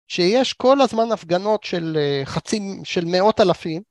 שיש 0.09 0.53
כל 0.53 0.81
הזמן 0.81 1.13
הפגנות 1.13 1.65
של 1.65 1.99
חצי, 2.25 2.61
של 2.85 3.05
מאות 3.05 3.41
אלפים, 3.41 3.83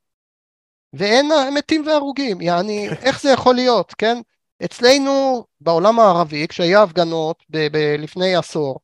ואין 0.93 1.31
מתים 1.57 1.87
והרוגים, 1.87 2.41
יעני, 2.41 2.89
איך 2.89 3.21
זה 3.21 3.31
יכול 3.31 3.55
להיות, 3.55 3.93
כן? 3.97 4.17
אצלנו 4.65 5.45
בעולם 5.61 5.99
הערבי, 5.99 6.47
כשהיה 6.47 6.83
הפגנות 6.83 7.43
ב- 7.49 7.67
ב- 7.71 7.95
לפני 7.99 8.35
עשור, 8.35 8.79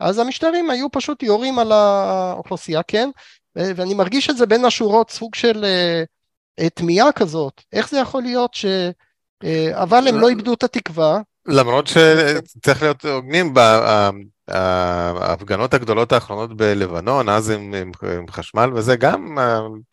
אז 0.00 0.18
המשטרים 0.18 0.70
היו 0.70 0.90
פשוט 0.92 1.22
יורים 1.22 1.58
על 1.58 1.72
האוכלוסייה, 1.72 2.82
כן? 2.82 3.10
ואני 3.56 3.94
מרגיש 3.94 4.30
את 4.30 4.36
זה 4.36 4.46
בין 4.46 4.64
השורות, 4.64 5.10
סוג 5.10 5.34
של 5.34 5.64
uh, 6.60 6.68
תמיהה 6.74 7.12
כזאת, 7.12 7.62
איך 7.72 7.90
זה 7.90 7.98
יכול 7.98 8.22
להיות 8.22 8.54
ש... 8.54 8.66
Uh, 9.44 9.46
אבל 9.72 10.08
הם 10.08 10.18
לא 10.18 10.28
איבדו 10.28 10.54
את 10.54 10.62
התקווה. 10.62 11.20
למרות 11.46 11.86
שצריך 11.86 12.82
להיות 12.82 13.04
הוגנים, 13.04 13.54
ההפגנות 14.48 15.74
הגדולות 15.74 16.12
האחרונות 16.12 16.56
בלבנון, 16.56 17.28
אז 17.28 17.50
עם, 17.50 17.74
עם, 17.74 17.92
עם 18.18 18.28
חשמל 18.28 18.70
וזה, 18.74 18.96
גם, 18.96 19.38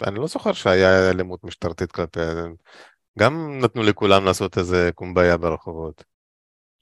אני 0.07 0.19
לא 0.19 0.27
זוכר 0.27 0.53
שהיה 0.53 1.09
אלימות 1.09 1.43
משטרתית 1.43 1.91
כלפיהם, 1.91 2.53
גם 3.19 3.59
נתנו 3.61 3.83
לכולם 3.83 4.25
לעשות 4.25 4.57
איזה 4.57 4.89
קומביה 4.95 5.37
ברחובות. 5.37 6.03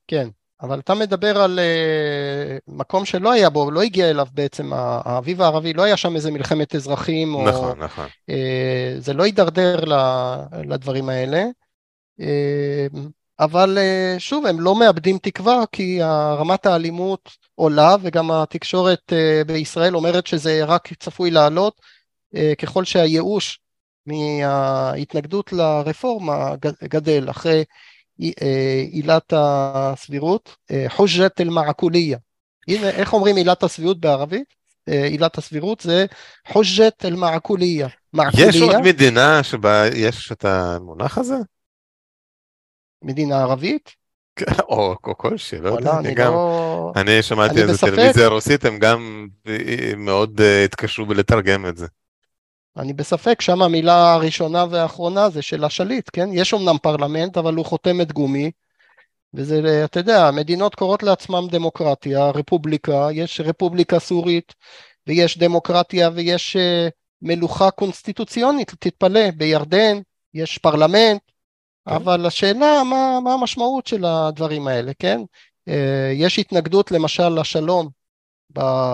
כן, 0.08 0.28
אבל 0.62 0.80
אתה 0.80 0.94
מדבר 0.94 1.38
על 1.38 1.60
uh, 1.60 2.62
מקום 2.68 3.06
שלא 3.06 3.32
היה 3.32 3.50
בו, 3.50 3.72
לא 3.72 3.82
הגיע 3.82 4.10
אליו 4.10 4.28
בעצם, 4.34 4.72
האביב 4.74 5.42
הערבי, 5.42 5.74
לא 5.74 5.84
היה 5.84 5.98
שם 5.98 6.16
איזה 6.16 6.32
מלחמת 6.32 6.76
אזרחים, 6.76 7.36
או... 7.36 7.48
נכון, 7.48 7.80
נכון. 7.80 8.06
Uh, 8.06 9.00
זה 9.00 9.14
לא 9.14 9.26
יידרדר 9.26 9.80
לדברים 10.64 11.10
האלה. 11.10 11.46
Uh, 12.22 12.98
אבל 13.40 13.78
uh, 13.78 14.20
שוב, 14.20 14.46
הם 14.46 14.60
לא 14.60 14.80
מאבדים 14.80 15.18
תקווה, 15.18 15.64
כי 15.72 16.00
רמת 16.38 16.66
האלימות 16.66 17.32
עולה, 17.56 17.96
וגם 18.02 18.32
התקשורת 18.32 19.12
uh, 19.12 19.48
בישראל 19.48 19.96
אומרת 19.96 20.28
שזה 20.28 20.66
רק 20.66 20.94
צפוי 20.94 21.32
לעלות, 21.32 21.82
uh, 22.36 22.38
ככל 22.58 22.86
שהייאוש 22.86 23.60
מההתנגדות 24.08 25.54
לרפורמה 25.54 26.56
גדל, 26.84 27.30
אחרי 27.30 27.64
אה, 28.22 28.84
עילת 28.92 29.34
הסבירות, 29.36 30.56
אה, 30.72 30.86
חוג'ת 30.90 31.42
אל-מעקוליה. 31.42 32.18
הנה, 32.68 32.90
איך 32.90 33.14
אומרים 33.14 33.36
עילת 33.36 33.64
הסבירות 33.64 34.00
בערבית? 34.00 34.54
אה, 34.90 35.06
עילת 35.06 35.38
הסבירות 35.38 35.82
זה 35.82 36.06
חוג'ת 36.48 37.06
אל-מעקוליה. 37.06 37.88
יש 38.38 38.62
עוד 38.62 38.78
מדינה 38.84 39.44
שבה 39.44 39.84
יש 39.96 40.32
את 40.32 40.46
המונח 40.46 41.18
הזה? 41.18 41.36
מדינה 43.04 43.42
ערבית? 43.42 43.92
או, 44.70 44.96
או 45.04 45.18
כלשהי, 45.18 45.60
לא 45.60 45.70
יודע, 45.70 45.98
אני 46.00 46.14
גם, 46.14 46.32
לא... 46.34 46.92
אני 46.96 47.22
שמעתי 47.22 47.62
איזה 47.62 47.78
טלוויזיה 47.78 48.28
רוסית, 48.28 48.66
הם 48.66 48.80
גם 48.80 49.28
מאוד 49.98 50.42
התקשרו 50.66 51.06
בלתרגם 51.06 51.66
את 51.66 51.78
זה. 51.78 51.88
אני 52.78 52.94
בספק, 52.94 53.42
שם 53.42 53.62
המילה 53.62 54.14
הראשונה 54.14 54.66
והאחרונה 54.70 55.30
זה 55.30 55.42
של 55.42 55.64
השליט, 55.64 56.10
כן? 56.14 56.30
יש 56.34 56.54
אמנם 56.54 56.78
פרלמנט, 56.82 57.38
אבל 57.38 57.54
הוא 57.54 57.66
חותמת 57.66 58.12
גומי, 58.12 58.52
וזה, 59.34 59.82
אתה 59.86 60.00
יודע, 60.00 60.32
מדינות 60.32 60.76
קוראות 60.76 61.04
לעצמם 61.04 61.48
דמוקרטיה, 61.52 62.30
רפובליקה, 62.30 63.08
יש 63.12 63.42
רפובליקה 63.42 64.00
סורית, 64.00 64.54
ויש 65.08 65.38
דמוקרטיה, 65.38 66.10
ויש 66.14 66.58
מלוכה 67.22 67.72
קונסטיטוציונית, 67.72 68.72
תתפלא, 68.80 69.32
בירדן 69.32 69.98
יש 70.34 70.58
פרלמנט, 70.58 71.22
כן. 71.90 71.96
אבל 71.96 72.26
השאלה 72.26 72.84
מה, 72.84 73.20
מה 73.24 73.34
המשמעות 73.34 73.88
של 73.88 74.06
הדברים 74.06 74.68
האלה, 74.68 74.92
כן? 75.00 75.22
אה, 75.68 76.12
יש 76.14 76.40
התנגדות 76.40 76.92
למשל 76.92 77.30
לשלום 77.30 77.90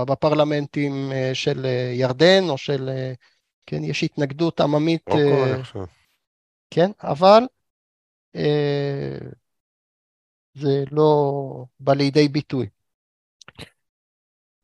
בפרלמנטים 0.08 1.12
אה, 1.12 1.32
של 1.34 1.66
ירדן 1.94 2.50
או 2.50 2.58
של, 2.58 2.90
כן, 3.66 3.84
יש 3.84 4.04
התנגדות 4.04 4.62
עממית, 4.62 5.06
כן, 6.70 6.92
אבל 7.04 7.44
זה 10.54 10.84
לא 10.92 11.66
בא 11.80 11.94
לידי 11.94 12.28
ביטוי. 12.28 12.68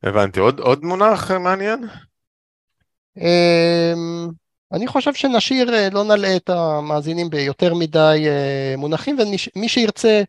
הבנתי, 0.04 0.40
עוד, 0.40 0.60
עוד 0.60 0.84
מונח 0.84 1.32
מעניין? 1.32 1.80
אמ, 3.18 4.30
אני 4.72 4.88
חושב 4.88 5.14
שנשאיר, 5.14 5.74
אה, 5.74 5.90
לא 5.90 6.04
נלאה 6.04 6.36
את 6.36 6.50
המאזינים 6.50 7.30
ביותר 7.30 7.74
מדי 7.74 8.26
אה, 8.28 8.76
מונחים, 8.78 9.18
ומי 9.56 9.70
שירצה 9.70 10.22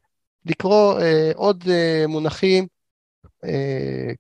לקרוא 0.47 1.01
אה, 1.01 1.31
עוד 1.35 1.65
מונחים, 2.09 2.67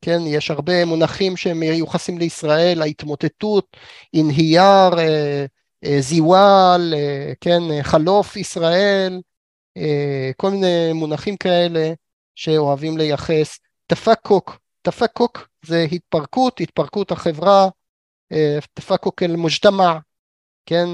כן, 0.00 0.18
יש 0.26 0.50
הרבה 0.50 0.84
מונחים 0.84 1.36
שהם 1.36 1.60
מיוחסים 1.60 2.18
לישראל, 2.18 2.82
ההתמוטטות, 2.82 3.76
אינהייר, 4.14 4.90
זיוואל, 6.00 6.94
כן, 7.40 7.82
חלוף 7.82 8.36
ישראל, 8.36 9.20
כל 10.36 10.50
מיני 10.50 10.92
מונחים 10.92 11.36
כאלה 11.36 11.92
שאוהבים 12.34 12.98
לייחס. 12.98 13.58
תפקוק, 13.86 14.58
תפקוק 14.82 15.48
זה 15.64 15.86
התפרקות, 15.92 16.60
התפרקות 16.60 17.12
החברה, 17.12 17.68
תפקוק 18.74 19.22
אל 19.22 19.36
מוג'תמע, 19.36 19.98
כן, 20.66 20.86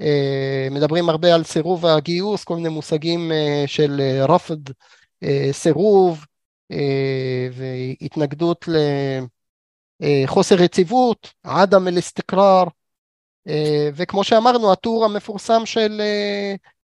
אה, 0.00 0.68
מדברים 0.70 1.08
הרבה 1.08 1.34
על 1.34 1.44
סירוב 1.44 1.86
הגיוס, 1.86 2.44
כל 2.44 2.56
מיני 2.56 2.68
מושגים 2.68 3.32
אה, 3.32 3.64
של 3.66 4.00
אה, 4.00 4.24
רפד, 4.24 4.56
סירוב 5.52 6.24
והתנגדות 7.52 8.68
לחוסר 10.00 10.62
יציבות, 10.62 11.32
עדם 11.42 11.88
אל-אסתקרר, 11.88 12.64
וכמו 13.94 14.24
שאמרנו, 14.24 14.72
הטור 14.72 15.04
המפורסם 15.04 15.66
של 15.66 16.00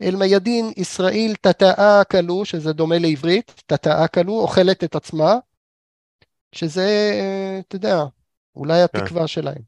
אל-מיאדין, 0.03 0.73
ישראל 0.77 1.35
תתאה 1.41 2.05
כלו, 2.11 2.45
שזה 2.45 2.73
דומה 2.73 2.99
לעברית, 2.99 3.63
תתאה 3.67 4.09
כלו, 4.09 4.33
אוכלת 4.33 4.85
את 4.85 4.95
עצמה, 4.95 5.35
שזה, 6.53 7.13
אתה 7.61 7.77
יודע, 7.77 8.05
אולי 8.57 8.83
כן. 8.93 8.99
התקווה 8.99 9.27
שלהם. 9.27 9.63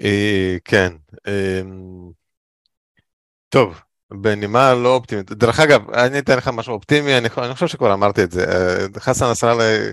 אה, 0.00 0.56
כן. 0.64 0.92
אמ, 1.26 2.10
טוב, 3.48 3.80
בנימה 4.10 4.74
לא 4.74 4.94
אופטימית. 4.94 5.32
דרך 5.32 5.60
אגב, 5.60 5.90
אני 5.90 6.18
אתן 6.18 6.36
לך 6.36 6.48
משהו 6.48 6.74
אופטימי, 6.74 7.18
אני, 7.18 7.28
אני 7.38 7.54
חושב 7.54 7.66
שכבר 7.66 7.92
אמרתי 7.92 8.24
את 8.24 8.30
זה. 8.32 8.44
אה, 8.44 9.00
חסן 9.00 9.30
נסראללה 9.30 9.90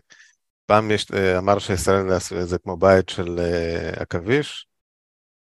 פעם 0.66 0.92
יש, 0.92 1.12
אה, 1.12 1.38
אמר 1.38 1.60
שישראל 1.60 2.20
זה 2.20 2.58
כמו 2.58 2.78
בית 2.78 3.10
של 3.10 3.40
עכביש. 3.96 4.68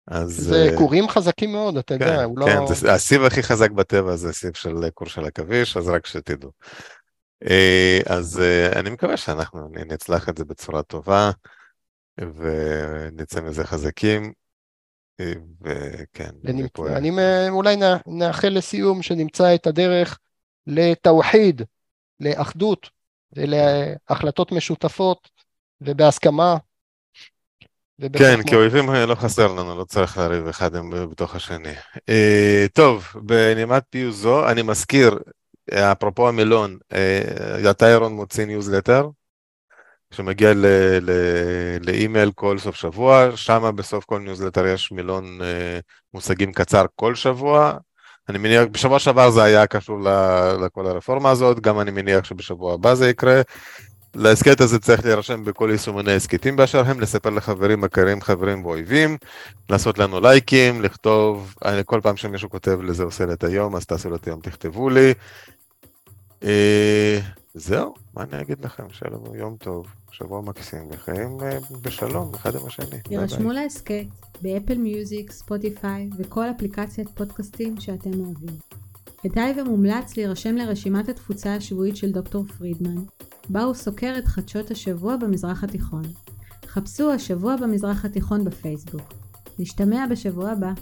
אז... 0.06 0.30
זה 0.30 0.70
כורים 0.78 1.08
חזקים 1.08 1.52
מאוד, 1.52 1.76
אתה 1.76 1.98
כן, 1.98 2.04
יודע, 2.04 2.24
הוא 2.24 2.38
לא... 2.38 2.46
כן, 2.46 2.88
הסיב 2.88 3.24
הכי 3.24 3.42
חזק 3.42 3.70
בטבע 3.70 4.16
זה 4.16 4.32
סיב 4.32 4.54
של 4.54 4.74
כור 4.94 5.08
של 5.08 5.24
עכביש, 5.24 5.76
אז 5.76 5.88
רק 5.88 6.06
שתדעו. 6.06 6.50
אז 8.06 8.42
אני 8.76 8.90
מקווה 8.90 9.16
שאנחנו 9.16 9.68
נצלח 9.86 10.28
את 10.28 10.38
זה 10.38 10.44
בצורה 10.44 10.82
טובה, 10.82 11.30
ונצא 12.18 13.40
מזה 13.40 13.64
חזקים. 13.64 14.32
וכן. 15.62 16.30
ונמצא, 16.44 16.96
אני 16.96 17.10
אולי 17.48 17.76
נאחל 18.06 18.48
לסיום 18.48 19.02
שנמצא 19.02 19.54
את 19.54 19.66
הדרך 19.66 20.18
לתאוחיד, 20.66 21.62
לאחדות 22.20 22.90
ולהחלטות 23.32 24.52
משותפות 24.52 25.28
ובהסכמה. 25.80 26.56
כן, 28.12 28.42
כי 28.42 28.54
אויבים 28.54 28.90
לא 28.90 29.14
חסר 29.14 29.52
לנו, 29.52 29.78
לא 29.78 29.84
צריך 29.84 30.18
לריב 30.18 30.46
אחד 30.46 30.70
בתוך 31.10 31.34
השני. 31.34 31.72
אה, 32.08 32.66
טוב, 32.72 33.06
בנימת 33.14 33.82
פיוס 33.90 34.16
זו, 34.16 34.50
אני 34.50 34.62
מזכיר, 34.62 35.18
אפרופו 35.74 36.28
המילון, 36.28 36.78
אה, 36.92 37.70
אתה 37.70 37.88
אירון 37.88 38.12
מוציא 38.12 38.44
ניוזלטר, 38.44 39.08
שמגיע 40.14 40.52
לאימייל 41.80 42.30
כל 42.34 42.58
סוף 42.58 42.76
שבוע, 42.76 43.36
שם 43.36 43.70
בסוף 43.76 44.04
כל 44.04 44.18
ניוזלטר 44.18 44.66
יש 44.66 44.92
מילון 44.92 45.42
אה, 45.42 45.78
מושגים 46.14 46.52
קצר 46.52 46.84
כל 46.96 47.14
שבוע. 47.14 47.78
אני 48.28 48.38
מניח, 48.38 48.64
בשבוע 48.72 48.98
שעבר 48.98 49.30
זה 49.30 49.42
היה 49.42 49.66
קשור 49.66 49.98
לכל 50.64 50.86
הרפורמה 50.86 51.30
הזאת, 51.30 51.60
גם 51.60 51.80
אני 51.80 51.90
מניח 51.90 52.24
שבשבוע 52.24 52.74
הבא 52.74 52.94
זה 52.94 53.08
יקרה. 53.08 53.40
להסכת 54.14 54.60
הזה 54.60 54.78
צריך 54.78 55.04
להירשם 55.04 55.44
בכל 55.44 55.68
יישומני 55.72 56.12
הסכתים 56.12 56.56
באשר 56.56 56.82
הם, 56.86 57.00
לספר 57.00 57.30
לחברים, 57.30 57.80
מכרים, 57.80 58.20
חברים 58.20 58.64
ואויבים, 58.64 59.16
לעשות 59.70 59.98
לנו 59.98 60.20
לייקים, 60.20 60.82
לכתוב, 60.82 61.54
אני, 61.64 61.82
כל 61.84 62.00
פעם 62.02 62.16
שמישהו 62.16 62.50
כותב 62.50 62.82
לזה 62.82 63.02
עושה 63.02 63.26
לי 63.26 63.32
את 63.32 63.44
היום, 63.44 63.76
אז 63.76 63.86
תעשו 63.86 64.10
לי 64.10 64.16
את 64.16 64.26
היום, 64.26 64.40
תכתבו 64.40 64.90
לי. 64.90 65.14
אה, 66.44 67.18
זהו, 67.54 67.94
מה 68.14 68.22
אני 68.22 68.40
אגיד 68.40 68.64
לכם? 68.64 68.84
לנו 69.10 69.34
יום 69.34 69.56
טוב. 69.56 69.86
שבוע 70.10 70.40
מקסים, 70.40 70.88
וחיים 70.90 71.40
אה, 71.42 71.58
בשלום 71.82 72.34
אחד 72.34 72.56
עם 72.56 72.66
השני. 72.66 72.96
ירשמו 73.10 73.52
להסכת 73.52 74.04
באפל 74.42 74.78
מיוזיק, 74.78 75.32
ספוטיפיי 75.32 76.10
וכל 76.16 76.44
אפליקציית 76.50 77.08
פודקאסטים 77.08 77.80
שאתם 77.80 78.20
אוהבים. 78.20 78.58
כדאי 79.22 79.60
ומומלץ 79.60 80.16
להירשם 80.16 80.56
לרשימת 80.56 81.08
התפוצה 81.08 81.54
השבועית 81.54 81.96
של 81.96 82.12
דוקטור 82.12 82.44
פרידמן, 82.58 83.02
בה 83.48 83.62
הוא 83.62 83.74
סוקר 83.74 84.14
את 84.18 84.26
חדשות 84.26 84.70
השבוע 84.70 85.16
במזרח 85.16 85.64
התיכון. 85.64 86.02
חפשו 86.66 87.12
השבוע 87.12 87.56
במזרח 87.56 88.04
התיכון 88.04 88.44
בפייסבוק. 88.44 89.12
נשתמע 89.58 90.06
בשבוע 90.10 90.50
הבא. 90.50 90.72